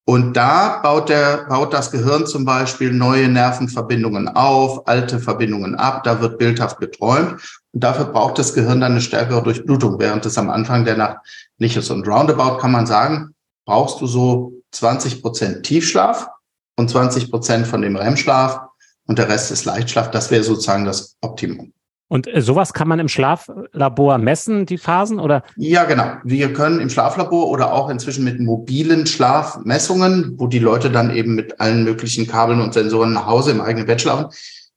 Und 0.10 0.34
da 0.34 0.80
baut, 0.80 1.10
der, 1.10 1.46
baut 1.50 1.72
das 1.72 1.92
Gehirn 1.92 2.26
zum 2.26 2.44
Beispiel 2.44 2.92
neue 2.92 3.28
Nervenverbindungen 3.28 4.28
auf, 4.28 4.88
alte 4.88 5.20
Verbindungen 5.20 5.76
ab, 5.76 6.04
da 6.04 6.20
wird 6.20 6.40
bildhaft 6.40 6.80
geträumt. 6.80 7.34
Und 7.74 7.84
dafür 7.84 8.06
braucht 8.06 8.40
das 8.40 8.56
Gehirn 8.56 8.82
dann 8.82 8.94
eine 8.94 9.02
stärkere 9.02 9.44
Durchblutung, 9.44 10.00
während 10.00 10.26
es 10.26 10.40
am 10.40 10.50
Anfang 10.50 10.84
der 10.84 10.98
Nacht 10.98 11.18
nicht 11.60 11.78
ist. 11.78 11.92
Und 11.92 12.08
roundabout 12.08 12.58
kann 12.58 12.72
man 12.72 12.88
sagen, 12.88 13.36
brauchst 13.66 14.02
du 14.02 14.08
so 14.08 14.54
20 14.72 15.22
Prozent 15.22 15.62
Tiefschlaf 15.62 16.28
und 16.76 16.90
20 16.90 17.30
Prozent 17.30 17.68
von 17.68 17.84
dem 17.84 17.96
REM-Schlaf 17.96 18.62
und 19.06 19.20
der 19.20 19.30
Rest 19.30 19.52
ist 19.52 19.66
Leichtschlaf. 19.66 20.10
Das 20.10 20.32
wäre 20.32 20.42
sozusagen 20.42 20.86
das 20.86 21.18
Optimum. 21.22 21.72
Und 22.10 22.28
äh, 22.28 22.42
sowas 22.42 22.74
kann 22.74 22.88
man 22.88 23.00
im 23.00 23.08
Schlaflabor 23.08 24.18
messen, 24.18 24.66
die 24.66 24.78
Phasen, 24.78 25.20
oder? 25.20 25.44
Ja, 25.56 25.86
genau. 25.86 26.16
Wir 26.24 26.52
können 26.52 26.80
im 26.80 26.90
Schlaflabor 26.90 27.48
oder 27.48 27.72
auch 27.72 27.90
inzwischen 27.90 28.26
mit 28.26 28.40
mobilen 28.40 29.06
Schlafmessungen, 29.06 30.34
wo 30.38 30.48
die 30.48 30.60
Leute 30.60 30.90
dann 30.90 31.16
eben 31.16 31.36
mit 31.36 31.62
allen 31.62 31.84
möglichen 31.84 32.28
Kabeln 32.28 32.60
und 32.60 32.74
Sensoren 32.74 33.14
nach 33.14 33.28
Hause 33.28 33.52
im 33.52 33.62
eigenen 33.62 33.86
Bett 33.86 34.02
schlafen, 34.02 34.26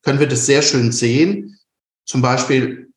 können 0.03 0.21
wir 0.21 0.29
das 0.29 0.47
sehr 0.47 0.63
schön 0.63 0.93
sehen. 0.93 1.59
Zum 2.05 2.21
Beispiel 2.21 2.93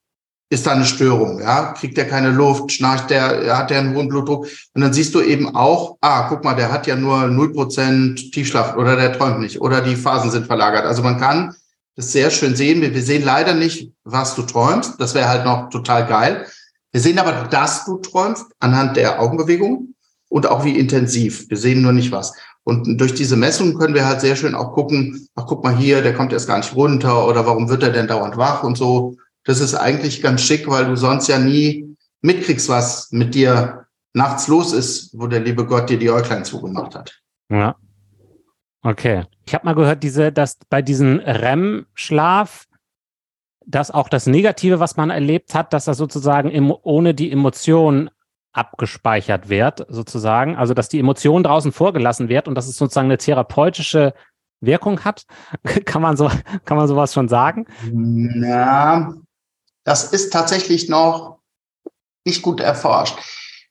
ist 0.49 0.67
da 0.67 0.71
eine 0.71 0.85
Störung, 0.85 1.39
ja, 1.39 1.73
kriegt 1.73 1.97
er 1.97 2.05
keine 2.05 2.29
Luft, 2.29 2.71
schnarcht 2.71 3.09
der, 3.09 3.57
hat 3.57 3.71
der 3.71 3.79
einen 3.79 3.95
hohen 3.95 4.09
Blutdruck 4.09 4.47
und 4.73 4.81
dann 4.81 4.93
siehst 4.93 5.15
du 5.15 5.21
eben 5.21 5.55
auch, 5.55 5.97
ah, 6.01 6.27
guck 6.29 6.43
mal, 6.43 6.53
der 6.53 6.71
hat 6.71 6.85
ja 6.85 6.95
nur 6.95 7.17
0% 7.23 8.31
Tiefschlaf 8.31 8.75
oder 8.75 8.95
der 8.95 9.13
träumt 9.13 9.39
nicht 9.39 9.59
oder 9.59 9.81
die 9.81 9.95
Phasen 9.95 10.29
sind 10.29 10.45
verlagert. 10.45 10.85
Also 10.85 11.01
man 11.01 11.19
kann 11.19 11.55
das 11.95 12.11
sehr 12.11 12.29
schön 12.29 12.55
sehen. 12.55 12.81
Wir, 12.81 12.93
wir 12.93 13.01
sehen 13.01 13.23
leider 13.23 13.53
nicht, 13.53 13.91
was 14.03 14.35
du 14.35 14.43
träumst. 14.43 14.99
Das 14.99 15.13
wäre 15.15 15.29
halt 15.29 15.45
noch 15.45 15.69
total 15.69 16.05
geil. 16.07 16.45
Wir 16.91 17.01
sehen 17.01 17.19
aber, 17.19 17.47
dass 17.49 17.85
du 17.85 17.97
träumst 17.97 18.45
anhand 18.59 18.97
der 18.97 19.21
Augenbewegung 19.21 19.95
und 20.29 20.47
auch 20.47 20.63
wie 20.63 20.77
intensiv. 20.77 21.49
Wir 21.49 21.57
sehen 21.57 21.81
nur 21.81 21.93
nicht 21.93 22.11
was. 22.11 22.33
Und 22.63 22.97
durch 22.99 23.13
diese 23.13 23.35
Messungen 23.35 23.77
können 23.77 23.93
wir 23.93 24.05
halt 24.05 24.21
sehr 24.21 24.35
schön 24.35 24.55
auch 24.55 24.73
gucken, 24.73 25.27
ach 25.35 25.45
guck 25.45 25.63
mal 25.63 25.75
hier, 25.75 26.01
der 26.01 26.15
kommt 26.15 26.33
erst 26.33 26.47
gar 26.47 26.57
nicht 26.57 26.75
runter 26.75 27.27
oder 27.27 27.45
warum 27.45 27.69
wird 27.69 27.83
er 27.83 27.91
denn 27.91 28.07
dauernd 28.07 28.37
wach 28.37 28.63
und 28.63 28.75
so. 28.77 29.17
Das 29.43 29.59
ist 29.59 29.75
eigentlich 29.75 30.21
ganz 30.23 30.41
schick, 30.41 30.67
weil 30.67 30.85
du 30.85 30.95
sonst 30.95 31.27
ja 31.27 31.37
nie 31.37 31.95
mitkriegst, 32.21 32.67
was 32.69 33.11
mit 33.11 33.35
dir 33.35 33.85
nachts 34.13 34.47
los 34.47 34.73
ist, 34.73 35.11
wo 35.13 35.27
der 35.27 35.41
liebe 35.41 35.65
Gott 35.65 35.89
dir 35.89 35.99
die 35.99 36.09
Äuglein 36.09 36.43
zugemacht 36.43 36.95
hat. 36.95 37.21
Ja. 37.51 37.75
Okay. 38.85 39.23
Ich 39.47 39.55
habe 39.55 39.65
mal 39.65 39.73
gehört, 39.73 40.03
diese, 40.03 40.31
dass 40.31 40.59
bei 40.69 40.83
diesem 40.83 41.19
REM-Schlaf, 41.19 42.67
dass 43.65 43.89
auch 43.89 44.09
das 44.09 44.27
Negative, 44.27 44.79
was 44.79 44.95
man 44.95 45.09
erlebt 45.09 45.55
hat, 45.55 45.73
dass 45.73 45.85
das 45.85 45.97
sozusagen 45.97 46.51
im, 46.51 46.71
ohne 46.83 47.15
die 47.15 47.31
Emotion 47.31 48.11
abgespeichert 48.53 49.49
wird, 49.49 49.87
sozusagen. 49.89 50.55
Also, 50.55 50.75
dass 50.75 50.87
die 50.87 50.99
Emotion 50.99 51.41
draußen 51.41 51.71
vorgelassen 51.71 52.29
wird 52.29 52.47
und 52.47 52.53
dass 52.53 52.67
es 52.67 52.77
sozusagen 52.77 53.07
eine 53.07 53.17
therapeutische 53.17 54.13
Wirkung 54.61 55.03
hat. 55.03 55.25
kann 55.85 56.03
man 56.03 56.15
so, 56.15 56.29
kann 56.65 56.77
man 56.77 56.87
sowas 56.87 57.11
schon 57.11 57.27
sagen? 57.27 57.65
Ja, 58.39 59.15
das 59.83 60.13
ist 60.13 60.31
tatsächlich 60.31 60.89
noch 60.89 61.39
nicht 62.23 62.43
gut 62.43 62.59
erforscht. 62.59 63.17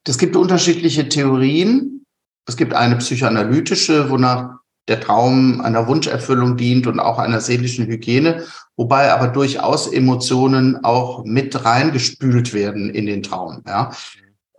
Es 0.05 0.19
gibt 0.19 0.35
unterschiedliche 0.35 1.09
Theorien. 1.09 2.05
Es 2.49 2.57
gibt 2.57 2.75
eine 2.75 2.97
psychoanalytische, 2.97 4.11
wonach 4.11 4.64
der 4.89 5.01
Traum 5.01 5.61
einer 5.61 5.87
Wunscherfüllung 5.87 6.57
dient 6.57 6.87
und 6.87 7.01
auch 7.01 7.19
einer 7.19 7.41
seelischen 7.41 7.87
Hygiene, 7.87 8.45
wobei 8.77 9.13
aber 9.13 9.29
durchaus 9.29 9.91
Emotionen 9.91 10.85
auch 10.85 11.25
mit 11.25 11.65
reingespült 11.65 12.53
werden 12.53 12.91
in 12.91 13.07
den 13.07 13.23
Traum. 13.23 13.63
Ja. 13.67 13.93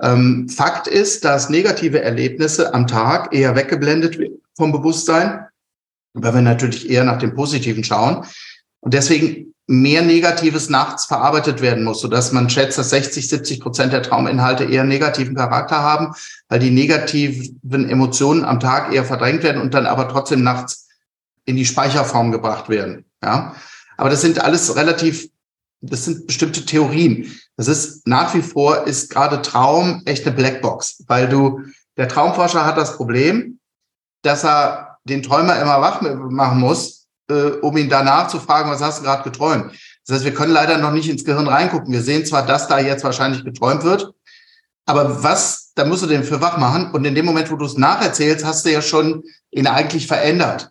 Ähm, 0.02 0.50
Fakt 0.50 0.88
ist, 0.88 1.24
dass 1.24 1.50
negative 1.50 2.02
Erlebnisse 2.02 2.74
am 2.74 2.88
Tag 2.88 3.34
eher 3.34 3.56
weggeblendet 3.56 4.18
vom 4.58 4.72
Bewusstsein, 4.72 5.46
weil 6.14 6.34
wir 6.34 6.42
natürlich 6.42 6.90
eher 6.90 7.04
nach 7.04 7.20
dem 7.20 7.34
Positiven 7.34 7.84
schauen. 7.84 8.26
Und 8.82 8.94
deswegen 8.94 9.55
mehr 9.68 10.04
Negatives 10.04 10.70
nachts 10.70 11.06
verarbeitet 11.06 11.62
werden 11.62 11.84
muss, 11.84 12.02
sodass 12.02 12.32
man 12.32 12.50
schätzt, 12.50 12.78
dass 12.78 12.92
60, 12.92 13.28
70 13.28 13.60
Prozent 13.60 13.94
der 13.94 14.04
Trauminhalte 14.04 14.66
eher 14.66 14.84
negativen 14.84 15.36
Charakter 15.36 15.82
haben, 15.82 16.14
weil 16.50 16.60
die 16.60 16.70
negativen 16.70 17.90
Emotionen 17.90 18.46
am 18.46 18.60
Tag 18.60 18.94
eher 18.94 19.06
verdrängt 19.06 19.44
werden 19.44 19.62
und 19.62 19.74
dann 19.74 19.88
aber 19.88 20.08
trotzdem 20.08 20.44
nachts 20.44 20.88
in 21.46 21.56
die 21.56 21.66
Speicherform 21.66 22.32
gebracht 22.32 22.70
werden. 22.70 23.06
Ja, 23.24 23.56
aber 23.98 24.10
das 24.10 24.22
sind 24.22 24.40
alles 24.40 24.76
relativ, 24.76 25.30
das 25.82 26.06
sind 26.06 26.28
bestimmte 26.28 26.66
Theorien. 26.66 27.32
Das 27.58 27.68
ist 27.68 28.06
nach 28.08 28.36
wie 28.36 28.42
vor 28.42 28.86
ist 28.86 29.10
gerade 29.10 29.42
Traum 29.42 30.04
echt 30.06 30.28
eine 30.28 30.36
Blackbox, 30.36 31.04
weil 31.08 31.28
du 31.28 31.62
der 31.98 32.08
Traumforscher 32.08 32.66
hat 32.66 32.78
das 32.78 32.98
Problem, 32.98 33.60
dass 34.22 34.44
er 34.44 34.98
den 35.06 35.24
Träumer 35.24 35.60
immer 35.60 35.82
wach 35.82 36.02
machen 36.02 36.60
muss, 36.60 37.05
äh, 37.30 37.52
um 37.62 37.76
ihn 37.78 37.90
danach 37.90 38.28
zu 38.28 38.40
fragen, 38.40 38.70
was 38.70 38.82
hast 38.82 39.00
du 39.00 39.04
gerade 39.04 39.24
geträumt? 39.24 39.74
Das 40.06 40.16
heißt, 40.16 40.26
wir 40.26 40.34
können 40.34 40.54
leider 40.54 40.78
noch 40.78 40.92
nicht 40.92 41.10
ins 41.10 41.26
Gehirn 41.26 41.48
reingucken. 41.48 41.92
Wir 41.92 42.02
sehen 42.02 42.26
zwar, 42.26 42.46
dass 42.46 42.68
da 42.68 42.80
jetzt 42.80 43.04
wahrscheinlich 43.04 43.44
geträumt 43.44 43.84
wird, 43.84 44.14
aber 44.86 45.24
was, 45.24 45.72
da 45.76 45.86
musst 45.86 46.04
du 46.04 46.08
den 46.08 46.24
für 46.24 46.42
wach 46.42 46.58
machen. 46.58 46.92
Und 46.92 47.06
in 47.06 47.16
dem 47.16 47.26
Moment, 47.26 47.52
wo 47.52 47.56
du 47.56 47.66
es 47.66 47.78
nacherzählst, 47.78 48.46
hast 48.46 48.66
du 48.66 48.72
ja 48.72 48.82
schon 48.82 49.24
ihn 49.52 49.68
eigentlich 49.68 50.08
verändert. 50.08 50.70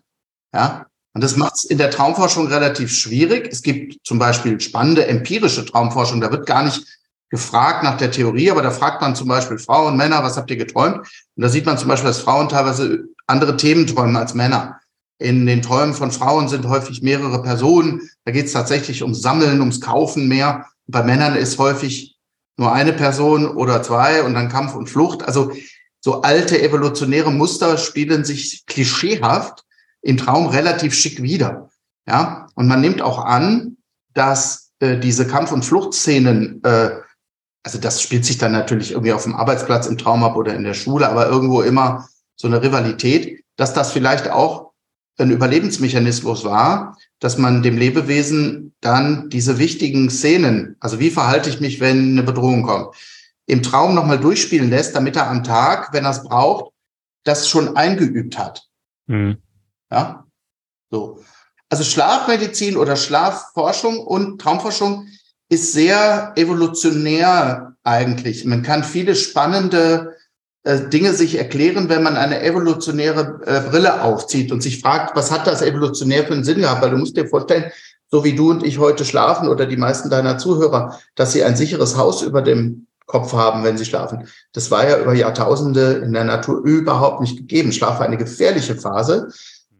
Ja. 0.53 0.85
Und 1.13 1.23
das 1.23 1.35
macht 1.35 1.55
es 1.55 1.63
in 1.63 1.77
der 1.77 1.91
Traumforschung 1.91 2.47
relativ 2.47 2.93
schwierig. 2.93 3.47
Es 3.51 3.61
gibt 3.61 4.05
zum 4.05 4.19
Beispiel 4.19 4.59
spannende 4.59 5.07
empirische 5.07 5.65
Traumforschung. 5.65 6.21
Da 6.21 6.31
wird 6.31 6.45
gar 6.45 6.63
nicht 6.63 6.85
gefragt 7.29 7.83
nach 7.83 7.97
der 7.97 8.11
Theorie, 8.11 8.51
aber 8.51 8.61
da 8.61 8.71
fragt 8.71 9.01
man 9.01 9.15
zum 9.15 9.27
Beispiel 9.27 9.57
Frauen, 9.57 9.97
Männer, 9.97 10.23
was 10.23 10.37
habt 10.37 10.51
ihr 10.51 10.57
geträumt? 10.57 10.97
Und 10.97 11.43
da 11.43 11.49
sieht 11.49 11.65
man 11.65 11.77
zum 11.77 11.87
Beispiel, 11.87 12.09
dass 12.09 12.19
Frauen 12.19 12.49
teilweise 12.49 13.05
andere 13.27 13.57
Themen 13.57 13.87
träumen 13.87 14.15
als 14.15 14.33
Männer. 14.33 14.79
In 15.17 15.45
den 15.45 15.61
Träumen 15.61 15.93
von 15.93 16.11
Frauen 16.11 16.49
sind 16.49 16.67
häufig 16.67 17.01
mehrere 17.01 17.41
Personen. 17.41 18.09
Da 18.25 18.31
geht 18.31 18.47
es 18.47 18.53
tatsächlich 18.53 19.01
ums 19.01 19.21
Sammeln, 19.21 19.61
ums 19.61 19.79
Kaufen 19.79 20.27
mehr. 20.27 20.65
Bei 20.87 21.03
Männern 21.03 21.35
ist 21.35 21.57
häufig 21.57 22.17
nur 22.57 22.71
eine 22.71 22.93
Person 22.93 23.47
oder 23.47 23.81
zwei 23.81 24.23
und 24.23 24.33
dann 24.33 24.49
Kampf 24.49 24.75
und 24.75 24.89
Flucht. 24.89 25.23
Also 25.23 25.51
so 26.01 26.21
alte 26.21 26.61
evolutionäre 26.61 27.31
Muster 27.31 27.77
spiegeln 27.77 28.23
sich 28.25 28.65
klischeehaft 28.65 29.63
im 30.01 30.17
Traum 30.17 30.47
relativ 30.47 30.93
schick 30.93 31.21
wieder. 31.21 31.69
Ja, 32.07 32.47
und 32.53 32.67
man 32.67 32.81
nimmt 32.81 33.01
auch 33.01 33.25
an, 33.25 33.77
dass 34.13 34.71
äh, 34.79 34.97
diese 34.99 35.25
Kampf- 35.25 35.51
und 35.51 35.65
Fluchtszenen, 35.65 36.61
äh, 36.63 36.91
also 37.63 37.79
das 37.79 38.01
spielt 38.01 38.25
sich 38.25 38.37
dann 38.37 38.51
natürlich 38.51 38.91
irgendwie 38.91 39.13
auf 39.13 39.23
dem 39.23 39.35
Arbeitsplatz 39.35 39.87
im 39.87 39.97
Traum 39.97 40.23
ab 40.23 40.35
oder 40.35 40.53
in 40.53 40.63
der 40.63 40.75
Schule, 40.75 41.09
aber 41.09 41.27
irgendwo 41.27 41.61
immer 41.61 42.07
so 42.35 42.47
eine 42.47 42.61
Rivalität, 42.61 43.43
dass 43.55 43.73
das 43.73 43.91
vielleicht 43.91 44.29
auch 44.29 44.64
ein 45.23 45.31
Überlebensmechanismus 45.31 46.43
war, 46.43 46.97
dass 47.19 47.37
man 47.37 47.63
dem 47.63 47.77
Lebewesen 47.77 48.73
dann 48.81 49.29
diese 49.29 49.57
wichtigen 49.57 50.09
Szenen, 50.09 50.75
also 50.79 50.99
wie 50.99 51.09
verhalte 51.09 51.49
ich 51.49 51.59
mich, 51.59 51.79
wenn 51.79 52.11
eine 52.11 52.23
Bedrohung 52.23 52.63
kommt, 52.63 52.95
im 53.47 53.63
Traum 53.63 53.95
nochmal 53.95 54.19
durchspielen 54.19 54.69
lässt, 54.69 54.95
damit 54.95 55.15
er 55.15 55.29
am 55.29 55.43
Tag, 55.43 55.93
wenn 55.93 56.05
er 56.05 56.11
es 56.11 56.23
braucht, 56.23 56.73
das 57.23 57.47
schon 57.47 57.77
eingeübt 57.77 58.37
hat. 58.37 58.67
Mhm. 59.07 59.37
Ja, 59.91 60.25
so. 60.89 61.23
Also 61.69 61.83
Schlafmedizin 61.83 62.77
oder 62.77 62.95
Schlafforschung 62.95 63.99
und 63.99 64.39
Traumforschung 64.39 65.07
ist 65.49 65.73
sehr 65.73 66.33
evolutionär 66.35 67.75
eigentlich. 67.83 68.45
Man 68.45 68.61
kann 68.61 68.83
viele 68.83 69.15
spannende 69.15 70.14
Dinge 70.65 71.13
sich 71.13 71.37
erklären, 71.37 71.89
wenn 71.89 72.01
man 72.01 72.17
eine 72.17 72.41
evolutionäre 72.41 73.39
äh, 73.45 73.69
Brille 73.69 74.01
aufzieht 74.01 74.51
und 74.51 74.63
sich 74.63 74.81
fragt, 74.81 75.15
was 75.15 75.31
hat 75.31 75.45
das 75.45 75.61
evolutionär 75.61 76.25
für 76.25 76.33
einen 76.33 76.43
Sinn 76.43 76.61
gehabt? 76.61 76.81
Weil 76.81 76.89
du 76.89 76.97
musst 76.97 77.15
dir 77.15 77.27
vorstellen, 77.27 77.71
so 78.09 78.23
wie 78.23 78.33
du 78.33 78.49
und 78.49 78.63
ich 78.63 78.79
heute 78.79 79.05
schlafen 79.05 79.47
oder 79.47 79.65
die 79.65 79.77
meisten 79.77 80.09
deiner 80.09 80.37
Zuhörer, 80.37 80.99
dass 81.15 81.33
sie 81.33 81.43
ein 81.43 81.55
sicheres 81.55 81.97
Haus 81.97 82.23
über 82.23 82.41
dem 82.41 82.87
Kopf 83.05 83.33
haben, 83.33 83.63
wenn 83.63 83.77
sie 83.77 83.85
schlafen. 83.85 84.27
Das 84.53 84.71
war 84.71 84.87
ja 84.87 84.99
über 84.99 85.13
Jahrtausende 85.13 86.01
in 86.03 86.13
der 86.13 86.23
Natur 86.23 86.63
überhaupt 86.63 87.21
nicht 87.21 87.37
gegeben. 87.37 87.71
Schlaf 87.71 87.99
war 87.99 88.07
eine 88.07 88.17
gefährliche 88.17 88.75
Phase, 88.75 89.29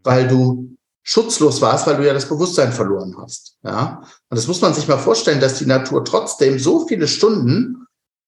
weil 0.03 0.27
du 0.27 0.75
schutzlos 1.01 1.61
warst, 1.61 1.87
weil 1.87 1.97
du 1.97 2.05
ja 2.05 2.13
das 2.13 2.29
Bewusstsein 2.29 2.71
verloren 2.71 3.15
hast. 3.19 3.57
Ja, 3.63 4.01
und 4.29 4.37
das 4.37 4.47
muss 4.47 4.61
man 4.61 4.73
sich 4.73 4.87
mal 4.87 4.97
vorstellen, 4.97 5.39
dass 5.39 5.57
die 5.57 5.65
Natur 5.65 6.05
trotzdem 6.05 6.59
so 6.59 6.87
viele 6.87 7.07
Stunden 7.07 7.84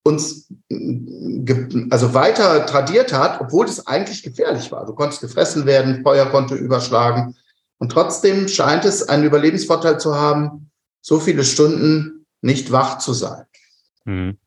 uns 0.07 0.47
also 1.89 2.13
weiter 2.13 2.65
tradiert 2.65 3.13
hat, 3.13 3.41
obwohl 3.41 3.65
es 3.65 3.85
eigentlich 3.85 4.23
gefährlich 4.23 4.71
war. 4.71 4.85
Du 4.85 4.93
konntest 4.93 5.21
gefressen 5.21 5.65
werden, 5.65 6.03
Feuer 6.03 6.25
konnte 6.27 6.55
überschlagen. 6.55 7.35
Und 7.77 7.91
trotzdem 7.91 8.47
scheint 8.47 8.85
es 8.85 9.07
einen 9.07 9.23
Überlebensvorteil 9.23 9.99
zu 9.99 10.15
haben, 10.15 10.71
so 11.01 11.19
viele 11.19 11.43
Stunden 11.43 12.25
nicht 12.41 12.71
wach 12.71 12.97
zu 12.97 13.13
sein. 13.13 13.45
Mhm. 14.05 14.37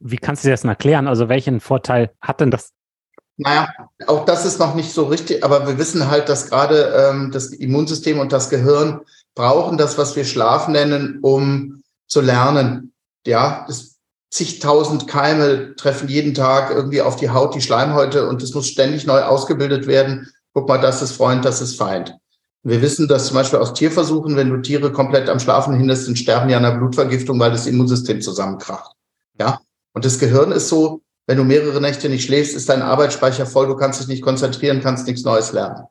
Wie 0.00 0.16
kannst 0.16 0.44
du 0.44 0.48
dir 0.48 0.52
das 0.52 0.62
denn 0.62 0.70
erklären? 0.70 1.08
Also 1.08 1.28
welchen 1.28 1.60
Vorteil 1.60 2.12
hat 2.20 2.40
denn 2.40 2.50
das? 2.50 2.72
Naja, 3.36 3.68
auch 4.06 4.24
das 4.24 4.44
ist 4.44 4.58
noch 4.58 4.74
nicht 4.74 4.92
so 4.92 5.04
richtig, 5.04 5.44
aber 5.44 5.66
wir 5.66 5.78
wissen 5.78 6.10
halt, 6.10 6.28
dass 6.28 6.50
gerade 6.50 6.92
ähm, 6.96 7.30
das 7.30 7.46
Immunsystem 7.46 8.18
und 8.18 8.32
das 8.32 8.50
Gehirn 8.50 9.00
brauchen 9.34 9.78
das, 9.78 9.96
was 9.96 10.16
wir 10.16 10.24
Schlaf 10.24 10.66
nennen, 10.66 11.20
um 11.22 11.82
zu 12.08 12.20
lernen. 12.20 12.92
Ja, 13.24 13.64
das 13.68 13.97
zigtausend 14.30 15.08
Keime 15.08 15.74
treffen 15.76 16.08
jeden 16.08 16.34
Tag 16.34 16.70
irgendwie 16.70 17.00
auf 17.00 17.16
die 17.16 17.30
Haut, 17.30 17.54
die 17.54 17.60
Schleimhäute 17.60 18.28
und 18.28 18.42
es 18.42 18.54
muss 18.54 18.68
ständig 18.68 19.06
neu 19.06 19.22
ausgebildet 19.22 19.86
werden. 19.86 20.28
Guck 20.52 20.68
mal, 20.68 20.78
das 20.78 21.02
ist 21.02 21.12
Freund, 21.12 21.44
das 21.44 21.60
ist 21.60 21.76
Feind. 21.76 22.14
Wir 22.62 22.82
wissen, 22.82 23.08
dass 23.08 23.26
zum 23.26 23.36
Beispiel 23.36 23.58
aus 23.58 23.72
Tierversuchen, 23.72 24.36
wenn 24.36 24.50
du 24.50 24.60
Tiere 24.60 24.92
komplett 24.92 25.28
am 25.28 25.40
Schlafen 25.40 25.74
hinlässt, 25.74 26.08
dann 26.08 26.16
sterben 26.16 26.48
die 26.48 26.54
an 26.54 26.64
einer 26.64 26.76
Blutvergiftung, 26.76 27.38
weil 27.38 27.52
das 27.52 27.66
Immunsystem 27.66 28.20
zusammenkracht. 28.20 28.92
Ja. 29.38 29.60
Und 29.94 30.04
das 30.04 30.18
Gehirn 30.18 30.52
ist 30.52 30.68
so, 30.68 31.00
wenn 31.26 31.38
du 31.38 31.44
mehrere 31.44 31.80
Nächte 31.80 32.08
nicht 32.08 32.24
schläfst, 32.24 32.54
ist 32.54 32.68
dein 32.68 32.82
Arbeitsspeicher 32.82 33.46
voll, 33.46 33.68
du 33.68 33.76
kannst 33.76 34.00
dich 34.00 34.08
nicht 34.08 34.22
konzentrieren, 34.22 34.80
kannst 34.80 35.06
nichts 35.06 35.24
Neues 35.24 35.52
lernen. 35.52 35.84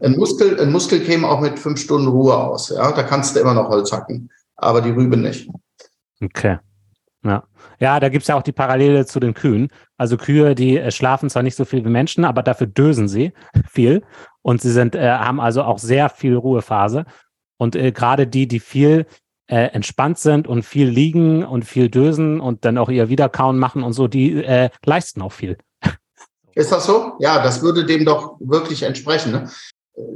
Ein 0.00 0.16
Muskel, 0.16 0.60
ein 0.60 0.72
Muskel 0.72 1.00
käme 1.00 1.28
auch 1.28 1.40
mit 1.40 1.58
fünf 1.58 1.80
Stunden 1.80 2.08
Ruhe 2.08 2.36
aus. 2.36 2.70
Ja, 2.70 2.90
da 2.92 3.02
kannst 3.02 3.36
du 3.36 3.40
immer 3.40 3.54
noch 3.54 3.68
Holz 3.68 3.92
hacken, 3.92 4.30
aber 4.56 4.80
die 4.80 4.90
Rübe 4.90 5.16
nicht. 5.16 5.48
Okay. 6.22 6.58
Ja. 7.24 7.44
Ja, 7.84 8.00
da 8.00 8.08
gibt's 8.08 8.28
ja 8.28 8.34
auch 8.34 8.42
die 8.42 8.52
Parallele 8.52 9.04
zu 9.04 9.20
den 9.20 9.34
Kühen. 9.34 9.68
Also 9.98 10.16
Kühe, 10.16 10.54
die 10.54 10.78
äh, 10.78 10.90
schlafen 10.90 11.28
zwar 11.28 11.42
nicht 11.42 11.54
so 11.54 11.66
viel 11.66 11.84
wie 11.84 11.90
Menschen, 11.90 12.24
aber 12.24 12.42
dafür 12.42 12.66
dösen 12.66 13.08
sie 13.08 13.34
viel. 13.70 14.02
Und 14.40 14.62
sie 14.62 14.70
sind, 14.70 14.94
äh, 14.94 15.10
haben 15.10 15.38
also 15.38 15.62
auch 15.64 15.78
sehr 15.78 16.08
viel 16.08 16.34
Ruhephase. 16.34 17.04
Und 17.58 17.76
äh, 17.76 17.92
gerade 17.92 18.26
die, 18.26 18.48
die 18.48 18.60
viel 18.60 19.04
äh, 19.48 19.66
entspannt 19.66 20.18
sind 20.18 20.48
und 20.48 20.62
viel 20.62 20.88
liegen 20.88 21.44
und 21.44 21.66
viel 21.66 21.90
dösen 21.90 22.40
und 22.40 22.64
dann 22.64 22.78
auch 22.78 22.88
ihr 22.88 23.10
Wiederkauen 23.10 23.58
machen 23.58 23.82
und 23.82 23.92
so, 23.92 24.08
die 24.08 24.42
äh, 24.42 24.70
leisten 24.86 25.20
auch 25.20 25.32
viel. 25.32 25.58
Ist 26.54 26.72
das 26.72 26.86
so? 26.86 27.12
Ja, 27.18 27.42
das 27.42 27.60
würde 27.60 27.84
dem 27.84 28.06
doch 28.06 28.38
wirklich 28.40 28.82
entsprechen. 28.84 29.32
Ne? 29.32 29.50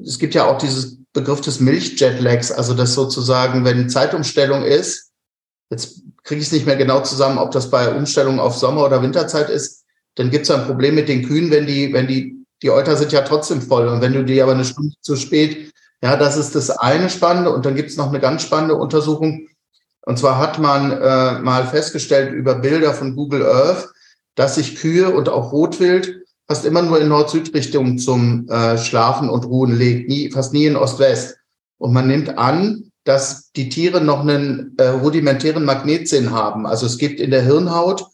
Es 0.06 0.18
gibt 0.18 0.34
ja 0.34 0.46
auch 0.46 0.56
dieses 0.56 0.96
Begriff 1.12 1.42
des 1.42 1.60
Milchjetlags, 1.60 2.50
also 2.50 2.72
dass 2.72 2.94
sozusagen, 2.94 3.66
wenn 3.66 3.90
Zeitumstellung 3.90 4.62
ist, 4.62 5.07
jetzt 5.70 6.02
kriege 6.24 6.40
ich 6.40 6.46
es 6.46 6.52
nicht 6.52 6.66
mehr 6.66 6.76
genau 6.76 7.00
zusammen, 7.00 7.38
ob 7.38 7.50
das 7.50 7.70
bei 7.70 7.94
Umstellung 7.94 8.38
auf 8.40 8.56
Sommer- 8.56 8.84
oder 8.84 9.02
Winterzeit 9.02 9.50
ist, 9.50 9.84
dann 10.14 10.30
gibt 10.30 10.44
es 10.44 10.50
ein 10.50 10.66
Problem 10.66 10.94
mit 10.94 11.08
den 11.08 11.26
Kühen, 11.26 11.50
wenn 11.50 11.66
die, 11.66 11.92
wenn 11.92 12.06
die, 12.06 12.44
die 12.62 12.70
Euter 12.70 12.96
sind 12.96 13.12
ja 13.12 13.22
trotzdem 13.22 13.62
voll. 13.62 13.86
Und 13.86 14.00
wenn 14.00 14.12
du 14.12 14.24
die 14.24 14.42
aber 14.42 14.52
eine 14.52 14.64
Stunde 14.64 14.94
zu 15.00 15.16
spät, 15.16 15.72
ja, 16.02 16.16
das 16.16 16.36
ist 16.36 16.54
das 16.54 16.70
eine 16.70 17.08
Spannende. 17.08 17.52
Und 17.52 17.64
dann 17.66 17.76
gibt 17.76 17.90
es 17.90 17.96
noch 17.96 18.08
eine 18.08 18.20
ganz 18.20 18.42
spannende 18.42 18.74
Untersuchung. 18.74 19.48
Und 20.02 20.18
zwar 20.18 20.38
hat 20.38 20.58
man 20.58 20.90
äh, 20.90 21.38
mal 21.38 21.66
festgestellt 21.66 22.32
über 22.32 22.56
Bilder 22.56 22.94
von 22.94 23.14
Google 23.14 23.46
Earth, 23.46 23.88
dass 24.34 24.56
sich 24.56 24.76
Kühe 24.76 25.10
und 25.10 25.28
auch 25.28 25.52
Rotwild 25.52 26.24
fast 26.48 26.64
immer 26.64 26.82
nur 26.82 27.00
in 27.00 27.08
Nord-Süd-Richtung 27.08 27.98
zum 27.98 28.48
äh, 28.48 28.78
Schlafen 28.78 29.28
und 29.28 29.44
Ruhen 29.44 29.76
legt, 29.76 30.08
nie, 30.08 30.30
fast 30.30 30.52
nie 30.52 30.66
in 30.66 30.76
Ost-West. 30.76 31.36
Und 31.76 31.92
man 31.92 32.06
nimmt 32.06 32.38
an, 32.38 32.87
dass 33.08 33.52
die 33.52 33.70
Tiere 33.70 34.02
noch 34.02 34.20
einen 34.20 34.74
äh, 34.76 34.88
rudimentären 34.88 35.64
Magnetsinn 35.64 36.30
haben. 36.30 36.66
Also 36.66 36.84
es 36.84 36.98
gibt 36.98 37.20
in 37.20 37.30
der 37.30 37.40
Hirnhaut 37.40 38.04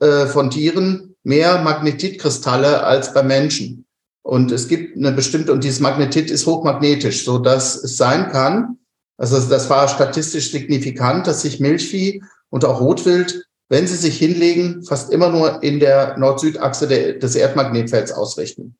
äh, 0.00 0.26
von 0.26 0.50
Tieren 0.50 1.14
mehr 1.22 1.62
Magnetitkristalle 1.62 2.82
als 2.82 3.14
bei 3.14 3.22
Menschen. 3.22 3.86
Und 4.22 4.50
es 4.50 4.66
gibt 4.66 4.96
eine 4.96 5.12
bestimmte, 5.12 5.52
und 5.52 5.62
dieses 5.62 5.78
Magnetit 5.78 6.28
ist 6.28 6.46
hochmagnetisch, 6.46 7.24
so 7.24 7.38
dass 7.38 7.76
es 7.84 7.96
sein 7.96 8.30
kann, 8.30 8.78
also 9.16 9.38
das 9.38 9.70
war 9.70 9.86
statistisch 9.86 10.50
signifikant, 10.50 11.28
dass 11.28 11.42
sich 11.42 11.60
Milchvieh 11.60 12.20
und 12.50 12.64
auch 12.64 12.80
Rotwild, 12.80 13.46
wenn 13.68 13.86
sie 13.86 13.94
sich 13.94 14.18
hinlegen, 14.18 14.82
fast 14.82 15.12
immer 15.12 15.28
nur 15.28 15.62
in 15.62 15.78
der 15.78 16.18
Nord-Süd-Achse 16.18 16.88
des 16.88 17.36
Erdmagnetfelds 17.36 18.10
ausrichten. 18.10 18.74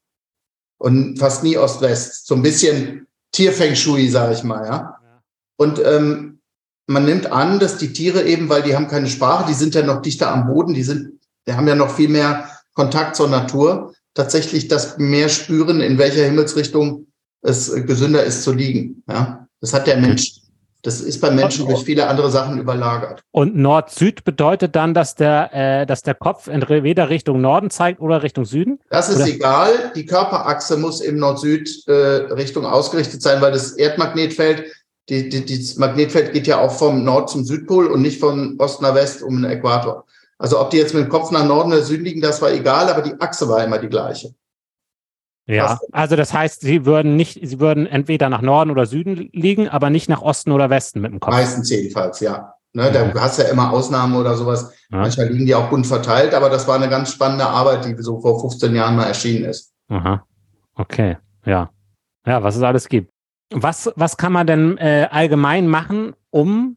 Und 0.79 1.21
fast 1.21 1.45
nie 1.45 1.57
Ost-West. 1.57 2.27
So 2.27 2.35
ein 2.35 2.43
bisschen 2.43 3.07
Tierfeng 3.31 3.77
Shui, 3.77 4.09
sage 4.09 4.35
ich 4.35 4.43
mal, 4.43 4.67
ja. 4.67 4.99
Und 5.63 5.81
ähm, 5.85 6.41
man 6.89 7.05
nimmt 7.05 7.31
an, 7.31 7.61
dass 7.61 7.79
die 7.79 7.93
Tiere 7.93 8.23
eben, 8.23 8.49
weil 8.49 8.63
die 8.63 8.75
haben 8.75 8.89
keine 8.89 9.07
Sprache, 9.07 9.47
die 9.49 9.55
sind 9.55 9.77
ja 9.77 9.83
noch 9.83 10.03
dichter 10.03 10.33
am 10.33 10.49
Boden, 10.49 10.75
die 10.75 10.83
sind, 10.83 11.21
die 11.47 11.53
haben 11.53 11.69
ja 11.69 11.77
noch 11.77 11.91
viel 11.91 12.09
mehr 12.09 12.49
Kontakt 12.75 13.15
zur 13.15 13.29
Natur, 13.29 13.95
tatsächlich 14.15 14.67
das 14.67 14.99
mehr 14.99 15.29
spüren, 15.29 15.81
in 15.81 15.99
welcher 15.99 16.25
Himmelsrichtung 16.25 17.07
es 17.43 17.73
gesünder 17.87 18.25
ist 18.25 18.43
zu 18.43 18.53
liegen. 18.53 19.05
Ja, 19.09 19.47
das 19.61 19.73
hat 19.73 19.87
der 19.87 19.99
Mensch. 19.99 20.43
Das 20.85 21.01
ist 21.01 21.21
beim 21.21 21.37
Menschen 21.37 21.69
durch 21.69 21.85
viele 21.85 22.09
andere 22.09 22.29
Sachen 22.29 22.59
überlagert. 22.59 23.23
Und 23.31 23.55
Nord-Süd 23.55 24.25
bedeutet 24.25 24.75
dann, 24.75 24.95
dass 24.95 25.15
der, 25.15 25.51
äh, 25.53 25.87
dass 25.87 26.03
der 26.03 26.15
Kopf 26.15 26.49
entweder 26.49 27.09
Richtung 27.09 27.41
Norden 27.41 27.71
zeigt 27.71 28.01
oder 28.01 28.25
Richtung 28.25 28.45
Süden? 28.45 28.81
Das 28.91 29.09
ist 29.09 29.19
oder? 29.19 29.29
egal. 29.29 29.93
Die 29.95 30.07
Körperachse 30.07 30.77
muss 30.77 31.01
im 31.01 31.19
Nord-Süd-Richtung 31.19 32.65
äh, 32.65 32.67
ausgerichtet 32.67 33.23
sein, 33.23 33.41
weil 33.41 33.53
das 33.53 33.75
Erdmagnetfeld 33.75 34.65
die, 35.09 35.29
die, 35.29 35.45
das 35.45 35.77
Magnetfeld 35.77 36.33
geht 36.33 36.47
ja 36.47 36.61
auch 36.61 36.73
vom 36.73 37.05
Nord 37.05 37.31
zum 37.31 37.45
Südpol 37.45 37.87
und 37.87 38.03
nicht 38.03 38.21
von 38.21 38.57
Ost 38.59 38.83
nach 38.83 38.95
West 38.95 39.23
um 39.23 39.43
den 39.43 39.51
Äquator. 39.51 40.05
Also 40.39 40.61
ob 40.61 40.71
die 40.71 40.77
jetzt 40.77 40.95
mit 40.95 41.05
dem 41.05 41.09
Kopf 41.09 41.31
nach 41.31 41.47
Norden 41.47 41.73
oder 41.73 41.83
Süden 41.83 42.05
liegen, 42.05 42.21
das 42.21 42.43
war 42.43 42.51
egal, 42.51 42.89
aber 42.89 43.03
die 43.03 43.21
Achse 43.21 43.49
war 43.49 43.65
immer 43.65 43.79
die 43.79 43.89
gleiche. 43.89 44.35
Ja, 45.47 45.79
also 45.91 46.15
das 46.15 46.33
heißt, 46.33 46.61
sie 46.61 46.87
würden 46.87 47.17
nicht, 47.17 47.39
sie 47.43 47.59
würden 47.59 47.87
entweder 47.87 48.29
nach 48.29 48.43
Norden 48.43 48.71
oder 48.71 48.87
Süden 48.87 49.29
liegen, 49.33 49.69
aber 49.69 49.91
nicht 49.91 50.09
nach 50.09 50.23
Osten 50.23 50.53
oder 50.53 50.71
Westen 50.71 51.01
mit 51.01 51.13
dem 51.13 51.21
Kopf. 51.21 51.35
Meistens 51.35 51.69
jedenfalls, 51.69 52.21
ja. 52.21 52.55
Ne, 52.75 52.91
da 52.91 53.07
ja. 53.07 53.15
hast 53.21 53.39
ja 53.39 53.47
immer 53.47 53.71
Ausnahmen 53.71 54.17
oder 54.17 54.35
sowas. 54.35 54.73
Ja. 54.91 54.99
Manchmal 54.99 55.29
liegen 55.29 55.45
die 55.45 55.55
auch 55.55 55.69
bunt 55.69 55.87
verteilt, 55.87 56.33
aber 56.33 56.49
das 56.49 56.67
war 56.67 56.77
eine 56.77 56.89
ganz 56.89 57.13
spannende 57.13 57.47
Arbeit, 57.47 57.85
die 57.85 57.95
so 58.03 58.21
vor 58.21 58.41
15 58.41 58.75
Jahren 58.75 58.97
mal 58.97 59.05
erschienen 59.05 59.45
ist. 59.45 59.73
Aha. 59.89 60.25
Okay, 60.75 61.19
ja. 61.45 61.71
Ja, 62.25 62.43
was 62.43 62.57
es 62.57 62.63
alles 62.63 62.89
gibt. 62.89 63.13
Was, 63.55 63.93
was 63.97 64.17
kann 64.17 64.33
man 64.33 64.47
denn 64.47 64.79
äh, 64.79 65.09
allgemein 65.11 65.69
machen, 65.69 66.15
um 66.31 66.77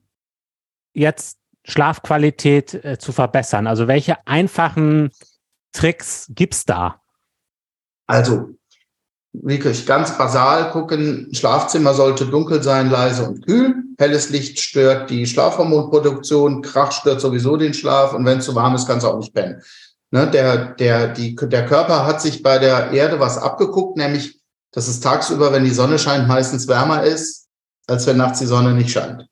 jetzt 0.94 1.40
Schlafqualität 1.64 2.74
äh, 2.86 2.98
zu 2.98 3.12
verbessern? 3.12 3.68
Also 3.68 3.88
welche 3.88 4.26
einfachen 4.28 5.12
Tricks 5.72 6.28
gibt's 6.30 6.66
da? 6.66 7.02
Also 8.08 8.56
wirklich 9.44 9.86
ganz 9.86 10.18
basal 10.18 10.72
gucken, 10.72 11.30
Schlafzimmer 11.34 11.94
sollte 11.94 12.26
dunkel 12.26 12.64
sein, 12.64 12.90
leise 12.90 13.28
und 13.28 13.46
kühl. 13.46 13.76
Helles 13.98 14.30
Licht 14.30 14.60
stört 14.60 15.10
die 15.10 15.26
Schlafhormonproduktion, 15.26 16.62
Krach 16.62 16.92
stört 16.92 17.22
sowieso 17.22 17.58
den 17.58 17.74
Schlaf 17.74 18.14
und 18.14 18.26
wenn 18.26 18.40
es 18.40 18.46
zu 18.46 18.56
warm 18.56 18.76
ist, 18.76 18.88
kannst 18.88 19.06
du 19.06 19.10
auch 19.10 19.18
nicht 19.18 19.34
pennen. 19.34 19.62
Ne, 20.12 20.30
der, 20.30 20.76
der, 20.76 21.08
die, 21.10 21.36
der 21.36 21.66
Körper 21.66 22.06
hat 22.06 22.22
sich 22.22 22.44
bei 22.44 22.58
der 22.58 22.92
Erde 22.92 23.20
was 23.20 23.38
abgeguckt, 23.38 23.98
nämlich, 23.98 24.40
dass 24.76 24.90
es 24.90 25.00
tagsüber, 25.00 25.54
wenn 25.54 25.64
die 25.64 25.72
Sonne 25.72 25.98
scheint, 25.98 26.28
meistens 26.28 26.68
wärmer 26.68 27.04
ist, 27.04 27.48
als 27.88 28.06
wenn 28.06 28.18
nachts 28.18 28.40
die 28.40 28.46
Sonne 28.46 28.74
nicht 28.74 28.92
scheint. 28.92 29.26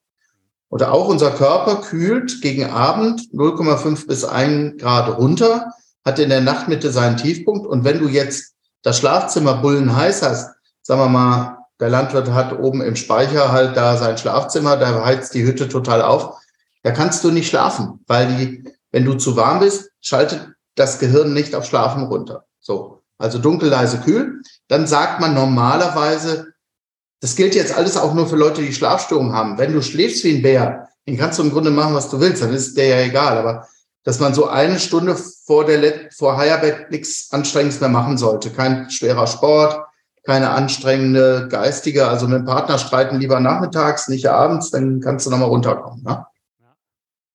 Oder 0.70 0.94
auch 0.94 1.10
unser 1.10 1.32
Körper 1.32 1.82
kühlt 1.82 2.42
gegen 2.42 2.70
Abend 2.70 3.22
0,5 3.34 4.08
bis 4.08 4.24
1 4.24 4.82
Grad 4.82 5.18
runter, 5.18 5.72
hat 6.06 6.18
in 6.18 6.30
der 6.30 6.42
Nachtmitte 6.42 6.92
seinen 6.92 7.18
Tiefpunkt. 7.18 7.68
Und 7.68 7.84
wenn 7.84 8.00
du 8.00 8.08
jetzt 8.08 8.54
das 8.84 8.98
Schlafzimmer 9.00 9.56
bullen 9.56 9.94
heiß 9.94 10.22
hast, 10.22 10.56
sagen 10.82 11.02
wir 11.02 11.10
mal, 11.10 11.58
der 11.80 11.90
Landwirt 11.90 12.32
hat 12.32 12.58
oben 12.58 12.82
im 12.82 12.96
Speicher 12.96 13.52
halt 13.52 13.76
da 13.76 13.98
sein 13.98 14.18
Schlafzimmer, 14.18 14.78
da 14.78 15.04
heizt 15.04 15.34
die 15.34 15.44
Hütte 15.44 15.68
total 15.68 16.02
auf, 16.02 16.38
da 16.84 16.92
kannst 16.92 17.24
du 17.24 17.32
nicht 17.32 17.50
schlafen, 17.50 18.00
weil 18.08 18.28
die, 18.36 18.64
wenn 18.92 19.04
du 19.04 19.16
zu 19.16 19.36
warm 19.36 19.60
bist, 19.60 19.92
schaltet 20.00 20.50
das 20.76 21.00
Gehirn 21.00 21.34
nicht 21.34 21.54
auf 21.54 21.66
Schlafen 21.66 22.04
runter. 22.04 22.46
So. 22.62 23.03
Also 23.24 23.40
dunkel, 23.40 23.70
leise, 23.70 24.00
kühl. 24.00 24.42
Dann 24.68 24.86
sagt 24.86 25.22
man 25.22 25.34
normalerweise, 25.34 26.54
das 27.22 27.38
gilt 27.38 27.56
jetzt 27.56 27.76
alles 27.76 27.96
auch 27.96 28.14
nur 28.14 28.28
für 28.28 28.36
Leute, 28.36 28.62
die 28.62 28.74
Schlafstörungen 28.74 29.34
haben. 29.34 29.58
Wenn 29.58 29.72
du 29.72 29.82
schläfst 29.82 30.26
wie 30.26 30.36
ein 30.36 30.42
Bär, 30.42 30.90
dann 31.06 31.18
kannst 31.18 31.40
du 31.40 31.44
im 31.44 31.52
Grunde 31.52 31.72
machen, 31.72 31.96
was 31.96 32.10
du 32.10 32.20
willst, 32.20 32.44
dann 32.44 32.54
ist 32.54 32.78
dir 32.78 32.88
ja 32.88 33.00
egal. 33.00 33.38
Aber 33.38 33.68
dass 34.04 34.20
man 34.20 34.34
so 34.34 34.48
eine 34.48 34.78
Stunde 34.78 35.16
vor 35.46 35.64
der 35.64 35.78
Let 35.78 36.14
vor 36.14 36.36
Heierbett 36.36 36.92
nichts 36.92 37.32
Anstrengendes 37.32 37.80
mehr 37.80 37.90
machen 37.90 38.18
sollte. 38.18 38.50
Kein 38.50 38.90
schwerer 38.90 39.28
Sport, 39.28 39.80
keine 40.26 40.50
anstrengende 40.50 41.48
geistige, 41.50 42.08
also 42.08 42.28
mit 42.28 42.40
dem 42.40 42.46
Partner 42.46 42.78
streiten 42.78 43.20
lieber 43.20 43.40
nachmittags, 43.40 44.10
nicht 44.10 44.28
abends, 44.28 44.72
dann 44.72 45.00
kannst 45.00 45.26
du 45.26 45.30
nochmal 45.30 45.50
runterkommen. 45.50 46.04
Ne? 46.04 46.26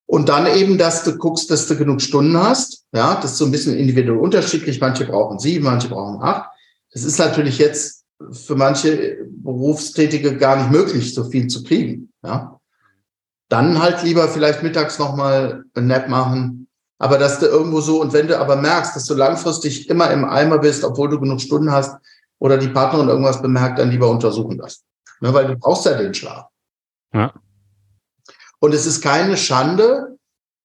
Und 0.08 0.30
dann 0.30 0.46
eben, 0.46 0.78
dass 0.78 1.04
du 1.04 1.18
guckst, 1.18 1.50
dass 1.50 1.66
du 1.66 1.76
genug 1.76 2.00
Stunden 2.00 2.34
hast. 2.38 2.86
Ja, 2.92 3.16
das 3.16 3.32
ist 3.32 3.38
so 3.38 3.44
ein 3.44 3.50
bisschen 3.50 3.76
individuell 3.76 4.18
unterschiedlich. 4.18 4.80
Manche 4.80 5.04
brauchen 5.04 5.38
sieben, 5.38 5.66
manche 5.66 5.88
brauchen 5.88 6.22
acht. 6.22 6.50
Das 6.92 7.04
ist 7.04 7.18
natürlich 7.18 7.58
jetzt 7.58 8.06
für 8.32 8.56
manche 8.56 9.18
Berufstätige 9.30 10.38
gar 10.38 10.56
nicht 10.56 10.70
möglich, 10.70 11.14
so 11.14 11.24
viel 11.24 11.48
zu 11.48 11.62
kriegen. 11.62 12.10
Ja. 12.24 12.58
Dann 13.50 13.82
halt 13.82 14.02
lieber 14.02 14.28
vielleicht 14.28 14.62
mittags 14.62 14.98
nochmal 14.98 15.64
ein 15.74 15.86
Nap 15.86 16.08
machen. 16.08 16.68
Aber 16.98 17.18
dass 17.18 17.38
du 17.38 17.44
irgendwo 17.44 17.82
so, 17.82 18.00
und 18.00 18.14
wenn 18.14 18.28
du 18.28 18.40
aber 18.40 18.56
merkst, 18.56 18.96
dass 18.96 19.04
du 19.04 19.14
langfristig 19.14 19.90
immer 19.90 20.10
im 20.10 20.24
Eimer 20.24 20.58
bist, 20.58 20.84
obwohl 20.84 21.10
du 21.10 21.20
genug 21.20 21.42
Stunden 21.42 21.70
hast, 21.70 21.94
oder 22.38 22.56
die 22.56 22.68
Partnerin 22.68 23.08
irgendwas 23.08 23.42
bemerkt, 23.42 23.78
dann 23.78 23.90
lieber 23.90 24.08
untersuchen 24.08 24.56
lassen. 24.56 24.84
Ne, 25.20 25.34
weil 25.34 25.48
du 25.48 25.56
brauchst 25.56 25.84
ja 25.84 25.98
den 25.98 26.14
Schlaf. 26.14 26.46
Ja. 27.12 27.34
Und 28.60 28.74
es 28.74 28.86
ist 28.86 29.00
keine 29.00 29.36
Schande, 29.36 30.18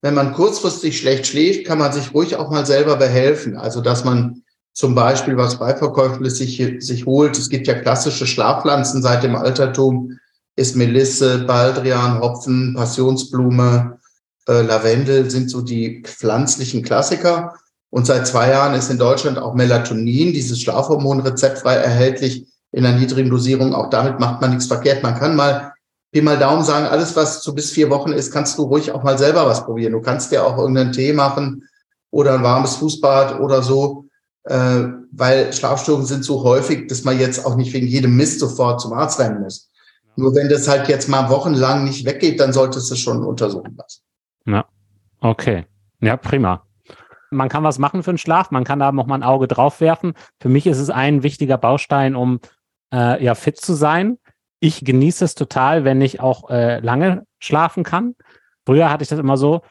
wenn 0.04 0.16
man 0.16 0.34
kurzfristig 0.34 0.98
schlecht 0.98 1.28
schläft, 1.28 1.66
kann 1.66 1.80
man 1.80 1.94
sich 1.94 2.14
ruhig 2.14 2.36
auch 2.36 2.52
mal 2.52 2.66
selber 2.66 2.98
behelfen. 2.98 3.56
Also, 3.56 3.80
dass 3.80 4.04
man 4.04 4.44
zum 4.74 4.96
Beispiel 4.96 5.38
was 5.38 5.60
Beiverkäufliches 5.60 6.38
sich, 6.38 6.62
sich 6.80 7.06
holt. 7.06 7.38
Es 7.38 7.50
gibt 7.50 7.68
ja 7.68 7.76
klassische 7.76 8.28
Schlafpflanzen 8.28 9.02
seit 9.02 9.24
dem 9.24 9.36
Altertum. 9.36 10.20
Ist 10.56 10.76
Melisse, 10.76 11.46
Baldrian, 11.46 12.20
Hopfen, 12.20 12.74
Passionsblume, 12.76 14.00
äh, 14.48 14.62
Lavendel 14.62 15.32
sind 15.32 15.50
so 15.50 15.62
die 15.62 16.04
pflanzlichen 16.04 16.84
Klassiker. 16.84 17.56
Und 17.90 18.06
seit 18.06 18.28
zwei 18.28 18.50
Jahren 18.50 18.74
ist 18.74 18.90
in 18.90 18.98
Deutschland 18.98 19.38
auch 19.38 19.54
Melatonin, 19.54 20.34
dieses 20.34 20.60
Schlafhormon, 20.60 21.22
rezeptfrei 21.22 21.76
erhältlich 21.76 22.48
in 22.72 22.86
einer 22.86 22.98
niedrigen 22.98 23.30
Dosierung. 23.30 23.74
Auch 23.74 23.90
damit 23.90 24.20
macht 24.20 24.42
man 24.42 24.50
nichts 24.50 24.66
verkehrt. 24.66 25.04
Man 25.04 25.18
kann 25.18 25.36
mal 25.36 25.73
Pi 26.14 26.22
mal 26.22 26.38
Daumen 26.38 26.64
sagen, 26.64 26.86
alles, 26.86 27.16
was 27.16 27.42
zu 27.42 27.56
bis 27.56 27.72
vier 27.72 27.90
Wochen 27.90 28.14
ist, 28.14 28.32
kannst 28.32 28.60
du 28.60 28.64
ruhig 28.64 28.92
auch 28.92 29.02
mal 29.02 29.18
selber 29.18 29.48
was 29.48 29.66
probieren. 29.66 29.94
Du 29.94 30.02
kannst 30.02 30.32
dir 30.32 30.46
auch 30.46 30.60
irgendeinen 30.60 30.92
Tee 30.92 31.12
machen 31.12 31.68
oder 32.12 32.36
ein 32.36 32.44
warmes 32.44 32.76
Fußbad 32.76 33.40
oder 33.40 33.64
so, 33.64 34.06
äh, 34.44 34.84
weil 35.12 35.52
Schlafstörungen 35.52 36.06
sind 36.06 36.24
so 36.24 36.44
häufig, 36.44 36.88
dass 36.88 37.04
man 37.04 37.20
jetzt 37.20 37.44
auch 37.44 37.56
nicht 37.56 37.74
wegen 37.74 37.88
jedem 37.88 38.16
Mist 38.16 38.40
sofort 38.40 38.80
zum 38.80 38.94
Arzt 38.94 39.20
rennen 39.20 39.42
muss. 39.42 39.72
Nur 40.16 40.36
wenn 40.36 40.50
das 40.50 40.68
halt 40.68 40.88
jetzt 40.88 41.10
mal 41.10 41.32
wochenlang 41.32 41.84
nicht 41.84 42.06
weggeht, 42.06 42.40
dann 42.40 42.54
solltest 42.54 42.92
du 42.92 42.96
schon 42.96 43.24
untersuchen 43.24 43.76
lassen. 43.76 44.04
Ja, 44.46 44.66
okay. 45.20 45.66
Ja, 46.00 46.16
prima. 46.16 46.64
Man 47.32 47.50
kann 47.50 47.64
was 47.64 47.80
machen 47.80 48.04
für 48.04 48.12
den 48.12 48.20
Schlaf, 48.20 48.52
man 48.52 48.66
kann 48.66 48.78
da 48.78 48.92
noch 48.92 49.08
mal 49.08 49.16
ein 49.16 49.24
Auge 49.24 49.48
drauf 49.48 49.82
werfen. 49.82 50.14
Für 50.40 50.50
mich 50.50 50.68
ist 50.68 50.78
es 50.78 50.92
ein 50.92 51.24
wichtiger 51.24 51.58
Baustein, 51.58 52.16
um 52.16 52.40
äh, 52.94 53.24
ja 53.24 53.34
fit 53.34 53.58
zu 53.60 53.74
sein 53.74 54.20
ich 54.64 54.86
genieße 54.86 55.26
es 55.26 55.36
total, 55.36 55.84
wenn 55.84 56.00
ich 56.00 56.22
auch 56.22 56.50
äh, 56.50 56.80
lange 56.80 57.26
schlafen 57.40 57.84
kann. 57.84 58.16
Früher 58.66 58.90
hatte 58.90 59.04
ich 59.04 59.10
das 59.10 59.20
immer 59.20 59.36
so, 59.36 59.62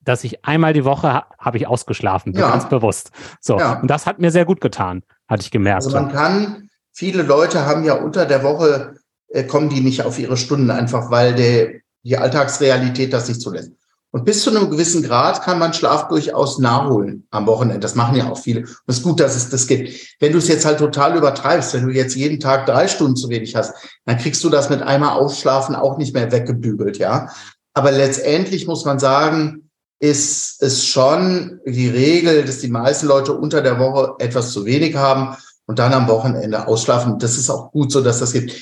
dass 0.00 0.24
ich 0.24 0.44
einmal 0.44 0.72
die 0.72 0.84
Woche 0.84 1.12
ha 1.12 1.26
habe 1.38 1.58
ich 1.58 1.68
ausgeschlafen, 1.68 2.32
ja. 2.32 2.50
ganz 2.50 2.68
bewusst. 2.68 3.12
So, 3.40 3.56
ja. 3.56 3.78
und 3.80 3.88
das 3.88 4.04
hat 4.04 4.18
mir 4.18 4.32
sehr 4.32 4.44
gut 4.44 4.60
getan, 4.60 5.04
hatte 5.28 5.42
ich 5.42 5.52
gemerkt. 5.52 5.84
Also 5.84 5.96
man 5.96 6.10
kann, 6.10 6.68
viele 6.92 7.22
Leute 7.22 7.66
haben 7.66 7.84
ja 7.84 7.94
unter 7.94 8.26
der 8.26 8.42
Woche, 8.42 8.96
äh, 9.28 9.44
kommen 9.44 9.68
die 9.68 9.80
nicht 9.80 10.02
auf 10.02 10.18
ihre 10.18 10.36
Stunden 10.36 10.72
einfach, 10.72 11.08
weil 11.12 11.36
der, 11.36 11.74
die 12.02 12.16
Alltagsrealität 12.16 13.12
das 13.12 13.28
nicht 13.28 13.40
zulässt. 13.40 13.70
Und 14.12 14.24
bis 14.24 14.42
zu 14.42 14.50
einem 14.50 14.70
gewissen 14.70 15.02
Grad 15.02 15.42
kann 15.42 15.58
man 15.58 15.74
Schlaf 15.74 16.08
durchaus 16.08 16.58
nachholen 16.58 17.26
am 17.30 17.46
Wochenende. 17.46 17.80
Das 17.80 17.94
machen 17.94 18.16
ja 18.16 18.30
auch 18.30 18.38
viele. 18.38 18.60
Und 18.60 18.70
es 18.86 18.98
ist 18.98 19.02
gut, 19.02 19.20
dass 19.20 19.36
es 19.36 19.50
das 19.50 19.66
gibt. 19.66 19.92
Wenn 20.20 20.32
du 20.32 20.38
es 20.38 20.48
jetzt 20.48 20.64
halt 20.64 20.78
total 20.78 21.16
übertreibst, 21.16 21.74
wenn 21.74 21.86
du 21.86 21.92
jetzt 21.92 22.16
jeden 22.16 22.40
Tag 22.40 22.66
drei 22.66 22.88
Stunden 22.88 23.16
zu 23.16 23.28
wenig 23.28 23.54
hast, 23.56 23.74
dann 24.06 24.16
kriegst 24.16 24.42
du 24.42 24.48
das 24.48 24.70
mit 24.70 24.80
einmal 24.80 25.18
Ausschlafen 25.18 25.74
auch 25.74 25.98
nicht 25.98 26.14
mehr 26.14 26.32
weggebügelt, 26.32 26.98
ja. 26.98 27.28
Aber 27.74 27.92
letztendlich 27.92 28.66
muss 28.66 28.86
man 28.86 28.98
sagen, 28.98 29.70
ist 29.98 30.62
es 30.62 30.86
schon 30.86 31.60
die 31.66 31.88
Regel, 31.88 32.44
dass 32.44 32.60
die 32.60 32.68
meisten 32.68 33.06
Leute 33.06 33.32
unter 33.32 33.60
der 33.60 33.78
Woche 33.78 34.14
etwas 34.18 34.52
zu 34.52 34.64
wenig 34.64 34.94
haben 34.96 35.36
und 35.66 35.78
dann 35.78 35.92
am 35.92 36.08
Wochenende 36.08 36.66
ausschlafen. 36.66 37.18
Das 37.18 37.36
ist 37.36 37.50
auch 37.50 37.70
gut 37.72 37.92
so, 37.92 38.00
dass 38.00 38.20
das 38.20 38.32
gibt. 38.32 38.52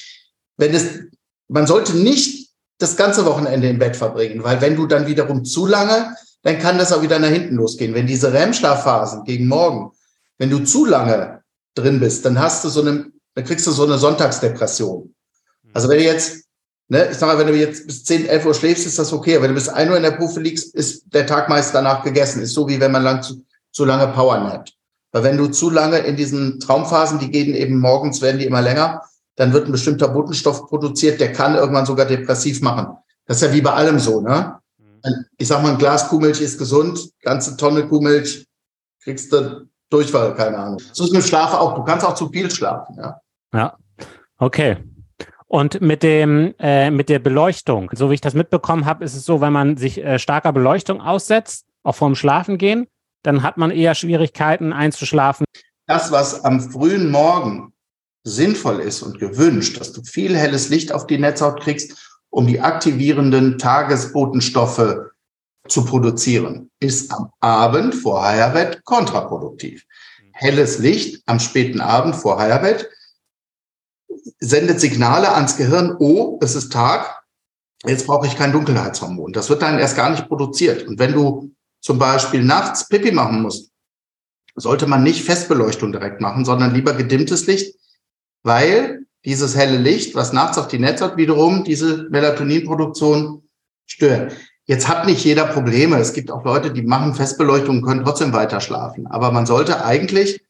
Wenn 0.56 0.74
es, 0.74 0.84
man 1.48 1.66
sollte 1.66 1.96
nicht 1.96 2.43
das 2.78 2.96
ganze 2.96 3.24
Wochenende 3.24 3.68
im 3.68 3.78
Bett 3.78 3.96
verbringen, 3.96 4.42
weil 4.42 4.60
wenn 4.60 4.76
du 4.76 4.86
dann 4.86 5.06
wiederum 5.06 5.44
zu 5.44 5.66
lange, 5.66 6.14
dann 6.42 6.58
kann 6.58 6.78
das 6.78 6.92
auch 6.92 7.02
wieder 7.02 7.18
nach 7.18 7.28
hinten 7.28 7.56
losgehen. 7.56 7.94
Wenn 7.94 8.06
diese 8.06 8.32
REM-Schlafphasen 8.32 9.24
gegen 9.24 9.48
morgen, 9.48 9.92
wenn 10.38 10.50
du 10.50 10.60
zu 10.60 10.84
lange 10.84 11.42
drin 11.74 12.00
bist, 12.00 12.24
dann 12.24 12.38
hast 12.38 12.64
du 12.64 12.68
so 12.68 12.82
eine, 12.82 13.06
dann 13.34 13.44
kriegst 13.44 13.66
du 13.66 13.70
so 13.70 13.84
eine 13.84 13.98
Sonntagsdepression. 13.98 15.14
Also 15.72 15.88
wenn 15.88 15.98
du 15.98 16.04
jetzt, 16.04 16.44
ne, 16.88 17.08
ich 17.10 17.16
sag 17.16 17.28
mal, 17.28 17.38
wenn 17.38 17.46
du 17.46 17.56
jetzt 17.56 17.86
bis 17.86 18.04
10, 18.04 18.26
11 18.26 18.46
Uhr 18.46 18.54
schläfst, 18.54 18.86
ist 18.86 18.98
das 18.98 19.12
okay. 19.12 19.36
Aber 19.36 19.44
wenn 19.44 19.50
du 19.50 19.54
bis 19.54 19.68
1 19.68 19.90
Uhr 19.90 19.96
in 19.96 20.02
der 20.02 20.12
Puffe 20.12 20.40
liegst, 20.40 20.74
ist 20.74 21.04
der 21.12 21.26
Tag 21.26 21.48
meist 21.48 21.74
danach 21.74 22.04
gegessen. 22.04 22.42
Ist 22.42 22.54
so 22.54 22.68
wie 22.68 22.78
wenn 22.78 22.92
man 22.92 23.02
lang 23.02 23.22
zu, 23.22 23.44
zu 23.72 23.84
lange 23.84 24.08
powernappt. 24.08 24.74
Weil 25.12 25.22
wenn 25.22 25.36
du 25.36 25.48
zu 25.48 25.70
lange 25.70 25.98
in 25.98 26.16
diesen 26.16 26.60
Traumphasen, 26.60 27.18
die 27.18 27.30
gehen 27.30 27.54
eben 27.54 27.78
morgens, 27.78 28.20
werden 28.20 28.38
die 28.38 28.46
immer 28.46 28.62
länger, 28.62 29.02
dann 29.36 29.52
wird 29.52 29.66
ein 29.66 29.72
bestimmter 29.72 30.08
Botenstoff 30.08 30.66
produziert, 30.66 31.20
der 31.20 31.32
kann 31.32 31.54
irgendwann 31.54 31.86
sogar 31.86 32.06
depressiv 32.06 32.60
machen. 32.60 32.96
Das 33.26 33.38
ist 33.38 33.48
ja 33.48 33.52
wie 33.52 33.60
bei 33.60 33.72
allem 33.72 33.98
so, 33.98 34.20
ne? 34.20 34.58
Mhm. 34.78 35.24
Ich 35.38 35.48
sag 35.48 35.62
mal, 35.62 35.72
ein 35.72 35.78
Glas 35.78 36.08
Kuhmilch 36.08 36.40
ist 36.40 36.58
gesund, 36.58 37.10
ganze 37.22 37.56
Tonne 37.56 37.88
Kuhmilch 37.88 38.46
kriegst 39.02 39.32
du 39.32 39.68
Durchfall, 39.90 40.34
keine 40.34 40.58
Ahnung. 40.58 40.80
So 40.92 41.04
ist 41.04 41.12
mit 41.12 41.24
Schlaf 41.24 41.52
auch. 41.54 41.74
Du 41.74 41.84
kannst 41.84 42.04
auch 42.04 42.14
zu 42.14 42.28
viel 42.28 42.50
schlafen, 42.50 42.96
ja. 42.98 43.20
Ja, 43.52 43.76
okay. 44.38 44.78
Und 45.46 45.80
mit 45.80 46.02
dem 46.02 46.54
äh, 46.58 46.90
mit 46.90 47.08
der 47.08 47.20
Beleuchtung, 47.20 47.90
so 47.94 48.10
wie 48.10 48.14
ich 48.14 48.20
das 48.20 48.34
mitbekommen 48.34 48.86
habe, 48.86 49.04
ist 49.04 49.14
es 49.14 49.24
so, 49.24 49.40
wenn 49.40 49.52
man 49.52 49.76
sich 49.76 50.02
äh, 50.02 50.18
starker 50.18 50.52
Beleuchtung 50.52 51.00
aussetzt, 51.00 51.66
auch 51.84 51.94
vorm 51.94 52.16
Schlafen 52.16 52.58
gehen, 52.58 52.88
dann 53.22 53.42
hat 53.42 53.56
man 53.56 53.70
eher 53.70 53.94
Schwierigkeiten 53.94 54.72
einzuschlafen. 54.72 55.44
Das, 55.86 56.10
was 56.10 56.44
am 56.44 56.60
frühen 56.60 57.10
Morgen 57.10 57.73
sinnvoll 58.24 58.80
ist 58.80 59.02
und 59.02 59.18
gewünscht, 59.20 59.78
dass 59.78 59.92
du 59.92 60.02
viel 60.02 60.36
helles 60.36 60.70
Licht 60.70 60.92
auf 60.92 61.06
die 61.06 61.18
Netzhaut 61.18 61.60
kriegst, 61.60 62.20
um 62.30 62.46
die 62.46 62.60
aktivierenden 62.60 63.58
Tagesbotenstoffe 63.58 64.96
zu 65.68 65.84
produzieren, 65.84 66.70
ist 66.80 67.12
am 67.12 67.30
Abend 67.40 67.94
vor 67.94 68.22
Heierbett 68.22 68.84
kontraproduktiv. 68.84 69.84
Helles 70.32 70.78
Licht 70.78 71.22
am 71.26 71.38
späten 71.38 71.80
Abend 71.80 72.16
vor 72.16 72.38
Heierbett 72.38 72.90
sendet 74.40 74.80
Signale 74.80 75.32
ans 75.32 75.56
Gehirn, 75.56 75.96
oh, 75.98 76.38
es 76.42 76.54
ist 76.54 76.72
Tag, 76.72 77.22
jetzt 77.86 78.06
brauche 78.06 78.26
ich 78.26 78.36
kein 78.36 78.52
Dunkelheitshormon. 78.52 79.32
Das 79.32 79.48
wird 79.48 79.62
dann 79.62 79.78
erst 79.78 79.96
gar 79.96 80.10
nicht 80.10 80.26
produziert. 80.28 80.86
Und 80.88 80.98
wenn 80.98 81.12
du 81.12 81.54
zum 81.80 81.98
Beispiel 81.98 82.42
nachts 82.42 82.88
Pipi 82.88 83.12
machen 83.12 83.42
musst, 83.42 83.70
sollte 84.56 84.86
man 84.86 85.02
nicht 85.02 85.24
Festbeleuchtung 85.24 85.92
direkt 85.92 86.20
machen, 86.20 86.44
sondern 86.44 86.74
lieber 86.74 86.94
gedimmtes 86.94 87.46
Licht, 87.46 87.76
weil 88.44 89.00
dieses 89.24 89.56
helle 89.56 89.78
Licht, 89.78 90.14
was 90.14 90.32
nachts 90.32 90.58
auf 90.58 90.68
die 90.68 90.78
Netzhaut 90.78 91.16
wiederum 91.16 91.64
diese 91.64 92.08
Melatoninproduktion 92.10 93.42
stört. 93.86 94.36
Jetzt 94.66 94.88
hat 94.88 95.06
nicht 95.06 95.24
jeder 95.24 95.46
Probleme. 95.46 95.96
Es 95.96 96.12
gibt 96.12 96.30
auch 96.30 96.44
Leute, 96.44 96.72
die 96.72 96.82
machen 96.82 97.14
Festbeleuchtung 97.14 97.78
und 97.78 97.82
können 97.84 98.04
trotzdem 98.04 98.32
weiter 98.32 98.60
schlafen. 98.60 99.06
Aber 99.06 99.32
man 99.32 99.46
sollte 99.46 99.84
eigentlich 99.84 100.40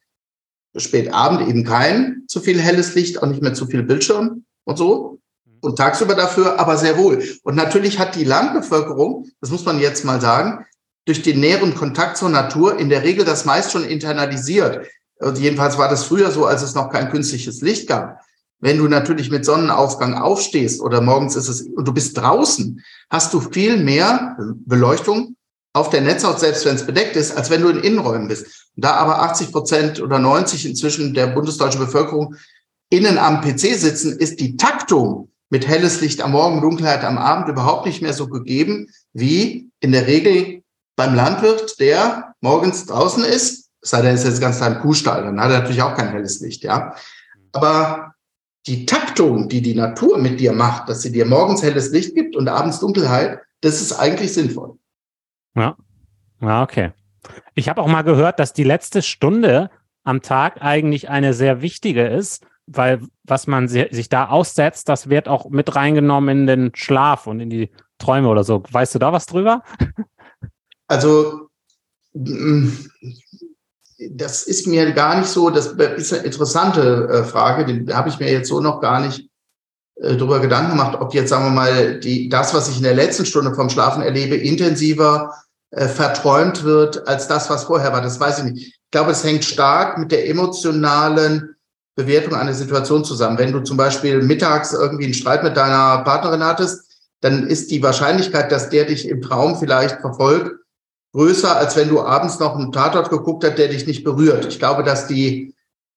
spät 0.76 1.12
Abend 1.12 1.48
eben 1.48 1.64
kein 1.64 2.24
zu 2.26 2.40
viel 2.40 2.60
helles 2.60 2.94
Licht, 2.94 3.22
auch 3.22 3.26
nicht 3.26 3.42
mehr 3.42 3.54
zu 3.54 3.66
viel 3.66 3.82
Bildschirm 3.82 4.44
und 4.64 4.76
so. 4.76 5.18
Und 5.60 5.78
tagsüber 5.78 6.14
dafür 6.14 6.58
aber 6.58 6.76
sehr 6.76 6.98
wohl. 6.98 7.24
Und 7.42 7.54
natürlich 7.54 7.98
hat 7.98 8.16
die 8.16 8.24
Landbevölkerung, 8.24 9.28
das 9.40 9.50
muss 9.50 9.64
man 9.64 9.80
jetzt 9.80 10.04
mal 10.04 10.20
sagen, 10.20 10.66
durch 11.06 11.22
den 11.22 11.40
näheren 11.40 11.74
Kontakt 11.74 12.16
zur 12.16 12.28
Natur 12.28 12.78
in 12.78 12.88
der 12.88 13.02
Regel 13.02 13.24
das 13.24 13.44
meist 13.44 13.72
schon 13.72 13.84
internalisiert. 13.84 14.86
Und 15.20 15.38
jedenfalls 15.38 15.78
war 15.78 15.88
das 15.88 16.04
früher 16.04 16.30
so, 16.30 16.46
als 16.46 16.62
es 16.62 16.74
noch 16.74 16.90
kein 16.90 17.10
künstliches 17.10 17.60
Licht 17.60 17.88
gab. 17.88 18.20
Wenn 18.60 18.78
du 18.78 18.88
natürlich 18.88 19.30
mit 19.30 19.44
Sonnenaufgang 19.44 20.14
aufstehst 20.14 20.80
oder 20.80 21.00
morgens 21.00 21.36
ist 21.36 21.48
es 21.48 21.62
und 21.62 21.86
du 21.86 21.92
bist 21.92 22.16
draußen, 22.16 22.82
hast 23.10 23.34
du 23.34 23.40
viel 23.40 23.76
mehr 23.76 24.36
Beleuchtung 24.64 25.36
auf 25.74 25.90
der 25.90 26.00
Netzhaut, 26.00 26.40
selbst 26.40 26.64
wenn 26.64 26.76
es 26.76 26.86
bedeckt 26.86 27.16
ist, 27.16 27.36
als 27.36 27.50
wenn 27.50 27.62
du 27.62 27.68
in 27.68 27.80
Innenräumen 27.80 28.28
bist. 28.28 28.70
Da 28.76 28.94
aber 28.94 29.22
80 29.22 29.52
Prozent 29.52 30.00
oder 30.00 30.18
90 30.18 30.66
inzwischen 30.66 31.14
der 31.14 31.28
bundesdeutschen 31.28 31.80
Bevölkerung 31.80 32.36
innen 32.90 33.18
am 33.18 33.40
PC 33.40 33.74
sitzen, 33.74 34.18
ist 34.18 34.40
die 34.40 34.56
Taktung 34.56 35.30
mit 35.50 35.66
helles 35.66 36.00
Licht 36.00 36.22
am 36.22 36.32
Morgen, 36.32 36.60
Dunkelheit 36.60 37.04
am 37.04 37.18
Abend 37.18 37.48
überhaupt 37.48 37.86
nicht 37.86 38.02
mehr 38.02 38.12
so 38.12 38.28
gegeben 38.28 38.88
wie 39.12 39.70
in 39.80 39.92
der 39.92 40.06
Regel 40.06 40.62
beim 40.96 41.14
Landwirt, 41.14 41.78
der 41.80 42.34
morgens 42.40 42.86
draußen 42.86 43.24
ist. 43.24 43.63
Sei 43.86 44.00
denn, 44.00 44.14
ist 44.14 44.24
jetzt 44.24 44.40
ganz 44.40 44.60
im 44.62 44.80
Kuhstall, 44.80 45.24
dann 45.24 45.38
hat 45.38 45.50
er 45.50 45.60
natürlich 45.60 45.82
auch 45.82 45.94
kein 45.94 46.08
helles 46.08 46.40
Licht, 46.40 46.64
ja. 46.64 46.94
Aber 47.52 48.14
die 48.66 48.86
Taktung, 48.86 49.48
die 49.50 49.60
die 49.60 49.74
Natur 49.74 50.18
mit 50.18 50.40
dir 50.40 50.52
macht, 50.52 50.88
dass 50.88 51.02
sie 51.02 51.12
dir 51.12 51.26
morgens 51.26 51.62
helles 51.62 51.90
Licht 51.90 52.14
gibt 52.14 52.34
und 52.34 52.48
abends 52.48 52.80
Dunkelheit, 52.80 53.40
das 53.60 53.82
ist 53.82 53.92
eigentlich 53.92 54.32
sinnvoll. 54.32 54.78
Ja, 55.54 55.76
ja 56.40 56.62
okay. 56.62 56.92
Ich 57.54 57.68
habe 57.68 57.82
auch 57.82 57.86
mal 57.86 58.02
gehört, 58.02 58.40
dass 58.40 58.54
die 58.54 58.64
letzte 58.64 59.02
Stunde 59.02 59.70
am 60.02 60.22
Tag 60.22 60.62
eigentlich 60.62 61.10
eine 61.10 61.34
sehr 61.34 61.60
wichtige 61.60 62.06
ist, 62.06 62.46
weil 62.66 63.00
was 63.24 63.46
man 63.46 63.68
sich 63.68 64.08
da 64.08 64.28
aussetzt, 64.28 64.88
das 64.88 65.10
wird 65.10 65.28
auch 65.28 65.50
mit 65.50 65.76
reingenommen 65.76 66.40
in 66.40 66.46
den 66.46 66.74
Schlaf 66.74 67.26
und 67.26 67.40
in 67.40 67.50
die 67.50 67.70
Träume 67.98 68.28
oder 68.28 68.44
so. 68.44 68.62
Weißt 68.70 68.94
du 68.94 68.98
da 68.98 69.12
was 69.12 69.26
drüber? 69.26 69.62
Also 70.86 71.48
das 74.12 74.44
ist 74.44 74.66
mir 74.66 74.92
gar 74.92 75.18
nicht 75.18 75.28
so, 75.28 75.50
das 75.50 75.66
ist 75.66 76.12
eine 76.12 76.22
interessante 76.24 77.08
äh, 77.08 77.24
Frage, 77.24 77.64
die 77.64 77.92
habe 77.92 78.08
ich 78.08 78.18
mir 78.18 78.30
jetzt 78.30 78.48
so 78.48 78.60
noch 78.60 78.80
gar 78.80 79.00
nicht 79.00 79.28
äh, 79.96 80.16
darüber 80.16 80.40
Gedanken 80.40 80.70
gemacht, 80.70 80.98
ob 81.00 81.14
jetzt, 81.14 81.30
sagen 81.30 81.44
wir 81.44 81.50
mal, 81.50 82.00
die, 82.00 82.28
das, 82.28 82.54
was 82.54 82.68
ich 82.68 82.78
in 82.78 82.82
der 82.82 82.94
letzten 82.94 83.26
Stunde 83.26 83.54
vom 83.54 83.70
Schlafen 83.70 84.02
erlebe, 84.02 84.36
intensiver 84.36 85.34
äh, 85.70 85.88
verträumt 85.88 86.64
wird 86.64 87.06
als 87.06 87.28
das, 87.28 87.50
was 87.50 87.64
vorher 87.64 87.92
war. 87.92 88.02
Das 88.02 88.20
weiß 88.20 88.38
ich 88.38 88.44
nicht. 88.44 88.66
Ich 88.66 88.90
glaube, 88.90 89.12
es 89.12 89.24
hängt 89.24 89.44
stark 89.44 89.98
mit 89.98 90.12
der 90.12 90.28
emotionalen 90.28 91.56
Bewertung 91.96 92.34
einer 92.34 92.54
Situation 92.54 93.04
zusammen. 93.04 93.38
Wenn 93.38 93.52
du 93.52 93.60
zum 93.60 93.76
Beispiel 93.76 94.22
mittags 94.22 94.72
irgendwie 94.72 95.04
einen 95.04 95.14
Streit 95.14 95.44
mit 95.44 95.56
deiner 95.56 96.02
Partnerin 96.04 96.44
hattest, 96.44 96.90
dann 97.20 97.46
ist 97.46 97.70
die 97.70 97.82
Wahrscheinlichkeit, 97.82 98.52
dass 98.52 98.68
der 98.68 98.84
dich 98.84 99.08
im 99.08 99.22
Traum 99.22 99.56
vielleicht 99.58 100.00
verfolgt, 100.00 100.52
größer, 101.14 101.56
als 101.56 101.76
wenn 101.76 101.88
du 101.88 102.00
abends 102.02 102.38
noch 102.40 102.56
einen 102.56 102.72
Tatort 102.72 103.08
geguckt 103.08 103.44
hast, 103.44 103.56
der 103.56 103.68
dich 103.68 103.86
nicht 103.86 104.04
berührt. 104.04 104.46
Ich 104.46 104.58
glaube, 104.58 104.82
dass 104.82 105.06
die 105.06 105.54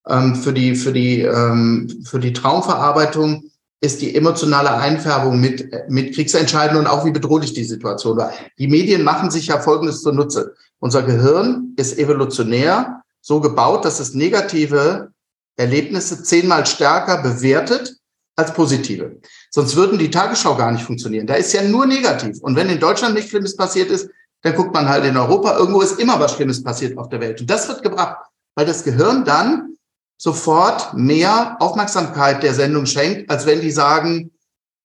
ähm, 0.07 0.35
für 0.35 0.53
die 0.53 0.75
für 0.75 0.93
die 0.93 1.21
ähm, 1.21 2.03
für 2.05 2.19
die 2.19 2.33
Traumverarbeitung 2.33 3.49
ist 3.81 4.01
die 4.01 4.15
emotionale 4.15 4.71
Einfärbung 4.71 5.39
mit 5.39 5.69
mit 5.89 6.15
kriegsentscheidend 6.15 6.79
und 6.79 6.87
auch 6.87 7.05
wie 7.05 7.11
bedrohlich 7.11 7.53
die 7.53 7.63
Situation 7.63 8.17
war. 8.17 8.31
Die 8.57 8.67
Medien 8.67 9.03
machen 9.03 9.31
sich 9.31 9.47
ja 9.47 9.59
Folgendes 9.59 10.01
zunutze: 10.01 10.53
Unser 10.79 11.03
Gehirn 11.03 11.73
ist 11.77 11.97
evolutionär 11.97 13.01
so 13.21 13.41
gebaut, 13.41 13.85
dass 13.85 13.99
es 13.99 14.13
negative 14.13 15.09
Erlebnisse 15.57 16.23
zehnmal 16.23 16.65
stärker 16.65 17.21
bewertet 17.21 17.97
als 18.35 18.53
positive. 18.53 19.17
Sonst 19.49 19.75
würden 19.75 19.97
die 19.97 20.11
Tagesschau 20.11 20.55
gar 20.55 20.71
nicht 20.71 20.83
funktionieren. 20.83 21.25
Da 21.25 21.33
ist 21.33 21.53
ja 21.53 21.63
nur 21.63 21.87
negativ. 21.87 22.37
Und 22.41 22.55
wenn 22.55 22.69
in 22.69 22.79
Deutschland 22.79 23.15
nichts 23.15 23.31
Schlimmes 23.31 23.55
passiert 23.55 23.89
ist, 23.89 24.09
dann 24.41 24.55
guckt 24.55 24.73
man 24.73 24.87
halt 24.87 25.05
in 25.05 25.17
Europa, 25.17 25.57
irgendwo 25.57 25.81
ist 25.81 25.99
immer 25.99 26.19
was 26.19 26.33
Schlimmes 26.33 26.63
passiert 26.63 26.97
auf 26.97 27.09
der 27.09 27.19
Welt. 27.19 27.41
Und 27.41 27.49
das 27.49 27.67
wird 27.67 27.83
gebracht, 27.83 28.17
weil 28.55 28.65
das 28.65 28.83
Gehirn 28.83 29.25
dann 29.25 29.75
sofort 30.17 30.93
mehr 30.93 31.57
Aufmerksamkeit 31.59 32.43
der 32.43 32.53
Sendung 32.53 32.85
schenkt, 32.85 33.29
als 33.29 33.45
wenn 33.45 33.61
die 33.61 33.71
sagen, 33.71 34.31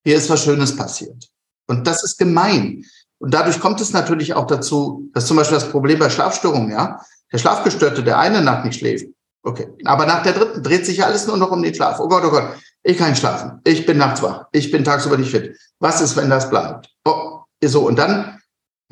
hier 0.04 0.16
ist 0.16 0.28
was 0.30 0.44
Schönes 0.44 0.76
passiert. 0.76 1.28
Und 1.68 1.86
das 1.86 2.02
ist 2.04 2.18
gemein. 2.18 2.84
Und 3.18 3.32
dadurch 3.32 3.60
kommt 3.60 3.80
es 3.80 3.92
natürlich 3.92 4.34
auch 4.34 4.46
dazu, 4.46 5.08
dass 5.14 5.26
zum 5.26 5.36
Beispiel 5.36 5.58
das 5.58 5.70
Problem 5.70 5.98
bei 5.98 6.10
Schlafstörungen, 6.10 6.72
ja, 6.72 7.00
der 7.32 7.38
Schlafgestörte, 7.38 8.02
der 8.02 8.18
eine 8.18 8.42
Nacht 8.42 8.64
nicht 8.64 8.78
schläft. 8.78 9.06
Okay. 9.42 9.68
Aber 9.84 10.06
nach 10.06 10.22
der 10.22 10.34
dritten 10.34 10.62
dreht 10.62 10.86
sich 10.86 11.04
alles 11.04 11.26
nur 11.26 11.36
noch 11.36 11.50
um 11.50 11.62
den 11.62 11.74
Schlaf. 11.74 11.98
Oh 11.98 12.08
Gott, 12.08 12.24
oh 12.24 12.30
Gott. 12.30 12.50
Ich 12.82 12.98
kann 12.98 13.10
nicht 13.10 13.20
schlafen. 13.20 13.60
Ich 13.64 13.86
bin 13.86 13.98
nachts 13.98 14.22
wach. 14.22 14.46
Ich 14.52 14.70
bin 14.70 14.84
tagsüber 14.84 15.16
nicht 15.16 15.30
fit. 15.30 15.56
Was 15.78 16.00
ist, 16.00 16.16
wenn 16.16 16.30
das 16.30 16.50
bleibt? 16.50 16.90
Oh, 17.04 17.40
so. 17.64 17.86
Und 17.86 17.96
dann 17.96 18.40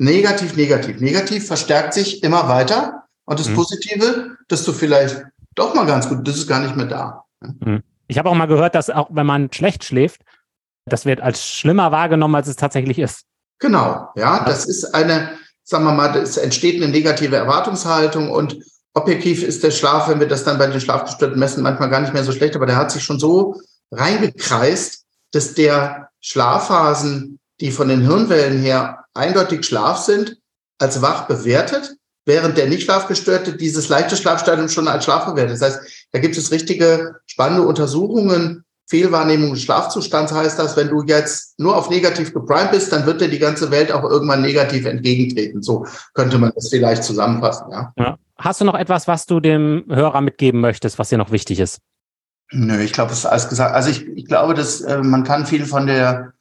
negativ, 0.01 0.55
negativ, 0.55 0.99
negativ 0.99 1.45
verstärkt 1.45 1.93
sich 1.93 2.23
immer 2.23 2.49
weiter. 2.49 3.03
Und 3.25 3.39
das 3.39 3.49
mhm. 3.49 3.55
Positive, 3.55 4.37
dass 4.47 4.63
du 4.63 4.73
vielleicht 4.73 5.23
doch 5.53 5.75
mal 5.75 5.85
ganz 5.85 6.09
gut, 6.09 6.27
das 6.27 6.37
ist 6.37 6.47
gar 6.47 6.59
nicht 6.59 6.75
mehr 6.75 6.87
da. 6.87 7.23
Mhm. 7.39 7.83
Ich 8.07 8.17
habe 8.17 8.29
auch 8.29 8.33
mal 8.33 8.47
gehört, 8.47 8.73
dass 8.73 8.89
auch 8.89 9.09
wenn 9.11 9.27
man 9.27 9.53
schlecht 9.53 9.83
schläft, 9.83 10.21
das 10.85 11.05
wird 11.05 11.21
als 11.21 11.47
schlimmer 11.47 11.91
wahrgenommen, 11.91 12.33
als 12.35 12.47
es 12.47 12.55
tatsächlich 12.55 12.97
ist. 12.97 13.25
Genau, 13.59 14.09
ja, 14.15 14.43
das 14.43 14.65
ist 14.65 14.95
eine, 14.95 15.37
sagen 15.63 15.85
wir 15.85 15.93
mal, 15.93 16.15
es 16.17 16.35
entsteht 16.35 16.81
eine 16.81 16.91
negative 16.91 17.35
Erwartungshaltung 17.35 18.31
und 18.31 18.57
objektiv 18.95 19.43
ist 19.43 19.63
der 19.63 19.71
Schlaf, 19.71 20.09
wenn 20.09 20.19
wir 20.19 20.27
das 20.27 20.43
dann 20.43 20.57
bei 20.57 20.65
den 20.65 20.81
Schlafgestörten 20.81 21.37
messen, 21.37 21.61
manchmal 21.61 21.91
gar 21.91 22.01
nicht 22.01 22.13
mehr 22.13 22.23
so 22.23 22.31
schlecht, 22.31 22.55
aber 22.55 22.65
der 22.65 22.75
hat 22.75 22.91
sich 22.91 23.03
schon 23.03 23.19
so 23.19 23.61
reingekreist, 23.91 25.05
dass 25.31 25.53
der 25.53 26.09
Schlafphasen, 26.21 27.39
die 27.61 27.71
von 27.71 27.87
den 27.87 28.01
Hirnwellen 28.01 28.59
her 28.59 29.05
eindeutig 29.13 29.65
Schlaf 29.65 29.97
sind, 29.99 30.37
als 30.79 31.01
wach 31.01 31.27
bewertet, 31.27 31.95
während 32.25 32.57
der 32.57 32.67
nicht 32.67 32.83
Schlafgestörte 32.83 33.55
dieses 33.55 33.87
leichte 33.89 34.17
Schlafstadium 34.17 34.67
schon 34.67 34.87
als 34.87 35.05
Schlaf 35.05 35.25
bewertet. 35.25 35.53
Das 35.53 35.61
heißt, 35.61 36.07
da 36.11 36.19
gibt 36.19 36.37
es 36.37 36.51
richtige 36.51 37.15
spannende 37.27 37.65
Untersuchungen. 37.65 38.65
Fehlwahrnehmung 38.87 39.53
des 39.53 39.61
Schlafzustands 39.61 40.33
heißt 40.33 40.59
das, 40.59 40.75
wenn 40.75 40.89
du 40.89 41.03
jetzt 41.03 41.57
nur 41.57 41.77
auf 41.77 41.89
negativ 41.89 42.33
geprimed 42.33 42.71
bist, 42.71 42.91
dann 42.91 43.05
wird 43.05 43.21
dir 43.21 43.29
die 43.29 43.39
ganze 43.39 43.71
Welt 43.71 43.91
auch 43.91 44.03
irgendwann 44.03 44.41
negativ 44.41 44.85
entgegentreten. 44.85 45.61
So 45.61 45.85
könnte 46.13 46.37
man 46.37 46.51
das 46.53 46.69
vielleicht 46.69 47.05
zusammenfassen. 47.05 47.71
Ja. 47.71 47.93
ja. 47.97 48.17
Hast 48.37 48.59
du 48.59 48.65
noch 48.65 48.75
etwas, 48.75 49.07
was 49.07 49.27
du 49.27 49.39
dem 49.39 49.85
Hörer 49.87 50.19
mitgeben 50.19 50.59
möchtest, 50.59 50.99
was 50.99 51.09
dir 51.09 51.17
noch 51.17 51.31
wichtig 51.31 51.59
ist? 51.59 51.79
Nö, 52.51 52.81
ich 52.81 52.91
glaube, 52.91 53.11
das 53.11 53.19
ist 53.19 53.25
alles 53.27 53.47
gesagt. 53.47 53.73
Also 53.73 53.91
ich, 53.91 54.05
ich 54.07 54.25
glaube, 54.25 54.55
dass 54.55 54.81
äh, 54.81 54.97
man 54.97 55.23
kann 55.23 55.45
viel 55.45 55.65
von 55.65 55.87
der 55.87 56.33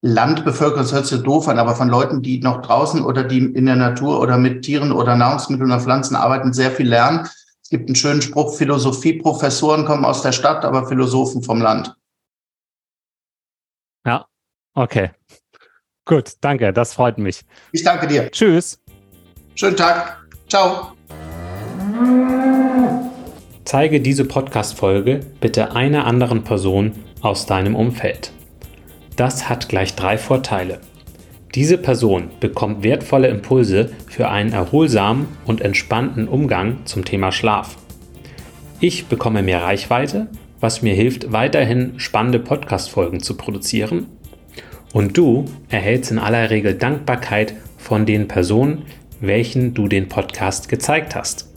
Landbevölkerung, 0.00 0.82
das 0.82 0.92
hört 0.92 1.06
sich 1.06 1.22
doof 1.22 1.48
an, 1.48 1.58
aber 1.58 1.74
von 1.74 1.88
Leuten, 1.88 2.22
die 2.22 2.40
noch 2.40 2.62
draußen 2.62 3.02
oder 3.04 3.24
die 3.24 3.38
in 3.38 3.66
der 3.66 3.76
Natur 3.76 4.20
oder 4.20 4.38
mit 4.38 4.62
Tieren 4.62 4.92
oder 4.92 5.16
Nahrungsmitteln 5.16 5.70
oder 5.70 5.80
Pflanzen 5.80 6.14
arbeiten, 6.14 6.52
sehr 6.52 6.70
viel 6.70 6.88
lernen. 6.88 7.28
Es 7.62 7.70
gibt 7.70 7.88
einen 7.88 7.96
schönen 7.96 8.22
Spruch, 8.22 8.56
Philosophieprofessoren 8.56 9.84
kommen 9.84 10.04
aus 10.04 10.22
der 10.22 10.32
Stadt, 10.32 10.64
aber 10.64 10.86
Philosophen 10.86 11.42
vom 11.42 11.60
Land. 11.60 11.94
Ja, 14.06 14.26
okay. 14.74 15.10
Gut, 16.04 16.34
danke, 16.40 16.72
das 16.72 16.94
freut 16.94 17.18
mich. 17.18 17.44
Ich 17.72 17.82
danke 17.82 18.06
dir. 18.06 18.30
Tschüss. 18.30 18.80
Schönen 19.56 19.76
Tag. 19.76 20.24
Ciao. 20.48 20.92
Zeige 23.64 24.00
diese 24.00 24.24
Podcast-Folge 24.24 25.20
bitte 25.40 25.72
einer 25.72 26.06
anderen 26.06 26.44
Person 26.44 27.04
aus 27.20 27.44
deinem 27.44 27.74
Umfeld. 27.74 28.32
Das 29.18 29.48
hat 29.48 29.68
gleich 29.68 29.96
drei 29.96 30.16
Vorteile. 30.16 30.78
Diese 31.56 31.76
Person 31.76 32.30
bekommt 32.38 32.84
wertvolle 32.84 33.26
Impulse 33.26 33.90
für 34.06 34.28
einen 34.28 34.52
erholsamen 34.52 35.26
und 35.44 35.60
entspannten 35.60 36.28
Umgang 36.28 36.82
zum 36.84 37.04
Thema 37.04 37.32
Schlaf. 37.32 37.78
Ich 38.78 39.06
bekomme 39.06 39.42
mehr 39.42 39.60
Reichweite, 39.60 40.28
was 40.60 40.82
mir 40.82 40.94
hilft, 40.94 41.32
weiterhin 41.32 41.98
spannende 41.98 42.38
Podcast-Folgen 42.38 43.18
zu 43.18 43.36
produzieren. 43.36 44.06
Und 44.92 45.18
du 45.18 45.46
erhältst 45.68 46.12
in 46.12 46.20
aller 46.20 46.50
Regel 46.50 46.74
Dankbarkeit 46.74 47.54
von 47.76 48.06
den 48.06 48.28
Personen, 48.28 48.84
welchen 49.20 49.74
du 49.74 49.88
den 49.88 50.08
Podcast 50.08 50.68
gezeigt 50.68 51.16
hast. 51.16 51.52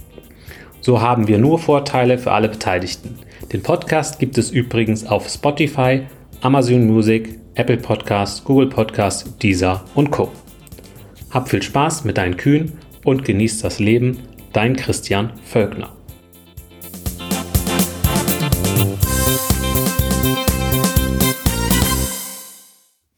So 0.80 1.00
haben 1.00 1.28
wir 1.28 1.38
nur 1.38 1.60
Vorteile 1.60 2.18
für 2.18 2.32
alle 2.32 2.50
Beteiligten. 2.50 3.20
Den 3.54 3.62
Podcast 3.62 4.18
gibt 4.18 4.40
es 4.40 4.50
übrigens 4.50 5.06
auf 5.06 5.30
Spotify, 5.30 6.02
Amazon 6.42 6.88
Music, 6.88 7.41
Apple 7.56 7.78
Podcast, 7.78 8.46
Google 8.46 8.70
Podcast, 8.70 9.44
Deezer 9.44 9.84
und 9.96 10.12
Co. 10.12 10.32
Hab 11.32 11.50
viel 11.50 11.62
Spaß 11.62 12.06
mit 12.06 12.18
deinen 12.18 12.38
Kühen 12.38 12.72
und 13.04 13.26
genieß 13.26 13.60
das 13.60 13.80
Leben. 13.80 14.20
Dein 14.54 14.76
Christian 14.76 15.34
Völkner. 15.46 15.96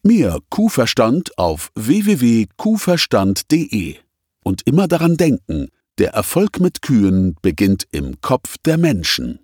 Mehr 0.02 0.38
Kuhverstand 0.50 1.38
auf 1.38 1.70
www.kuhverstand.de 1.74 3.96
und 4.44 4.62
immer 4.66 4.86
daran 4.86 5.16
denken, 5.16 5.70
der 5.98 6.10
Erfolg 6.10 6.60
mit 6.60 6.82
Kühen 6.82 7.36
beginnt 7.40 7.86
im 7.90 8.20
Kopf 8.20 8.58
der 8.58 8.76
Menschen. 8.78 9.43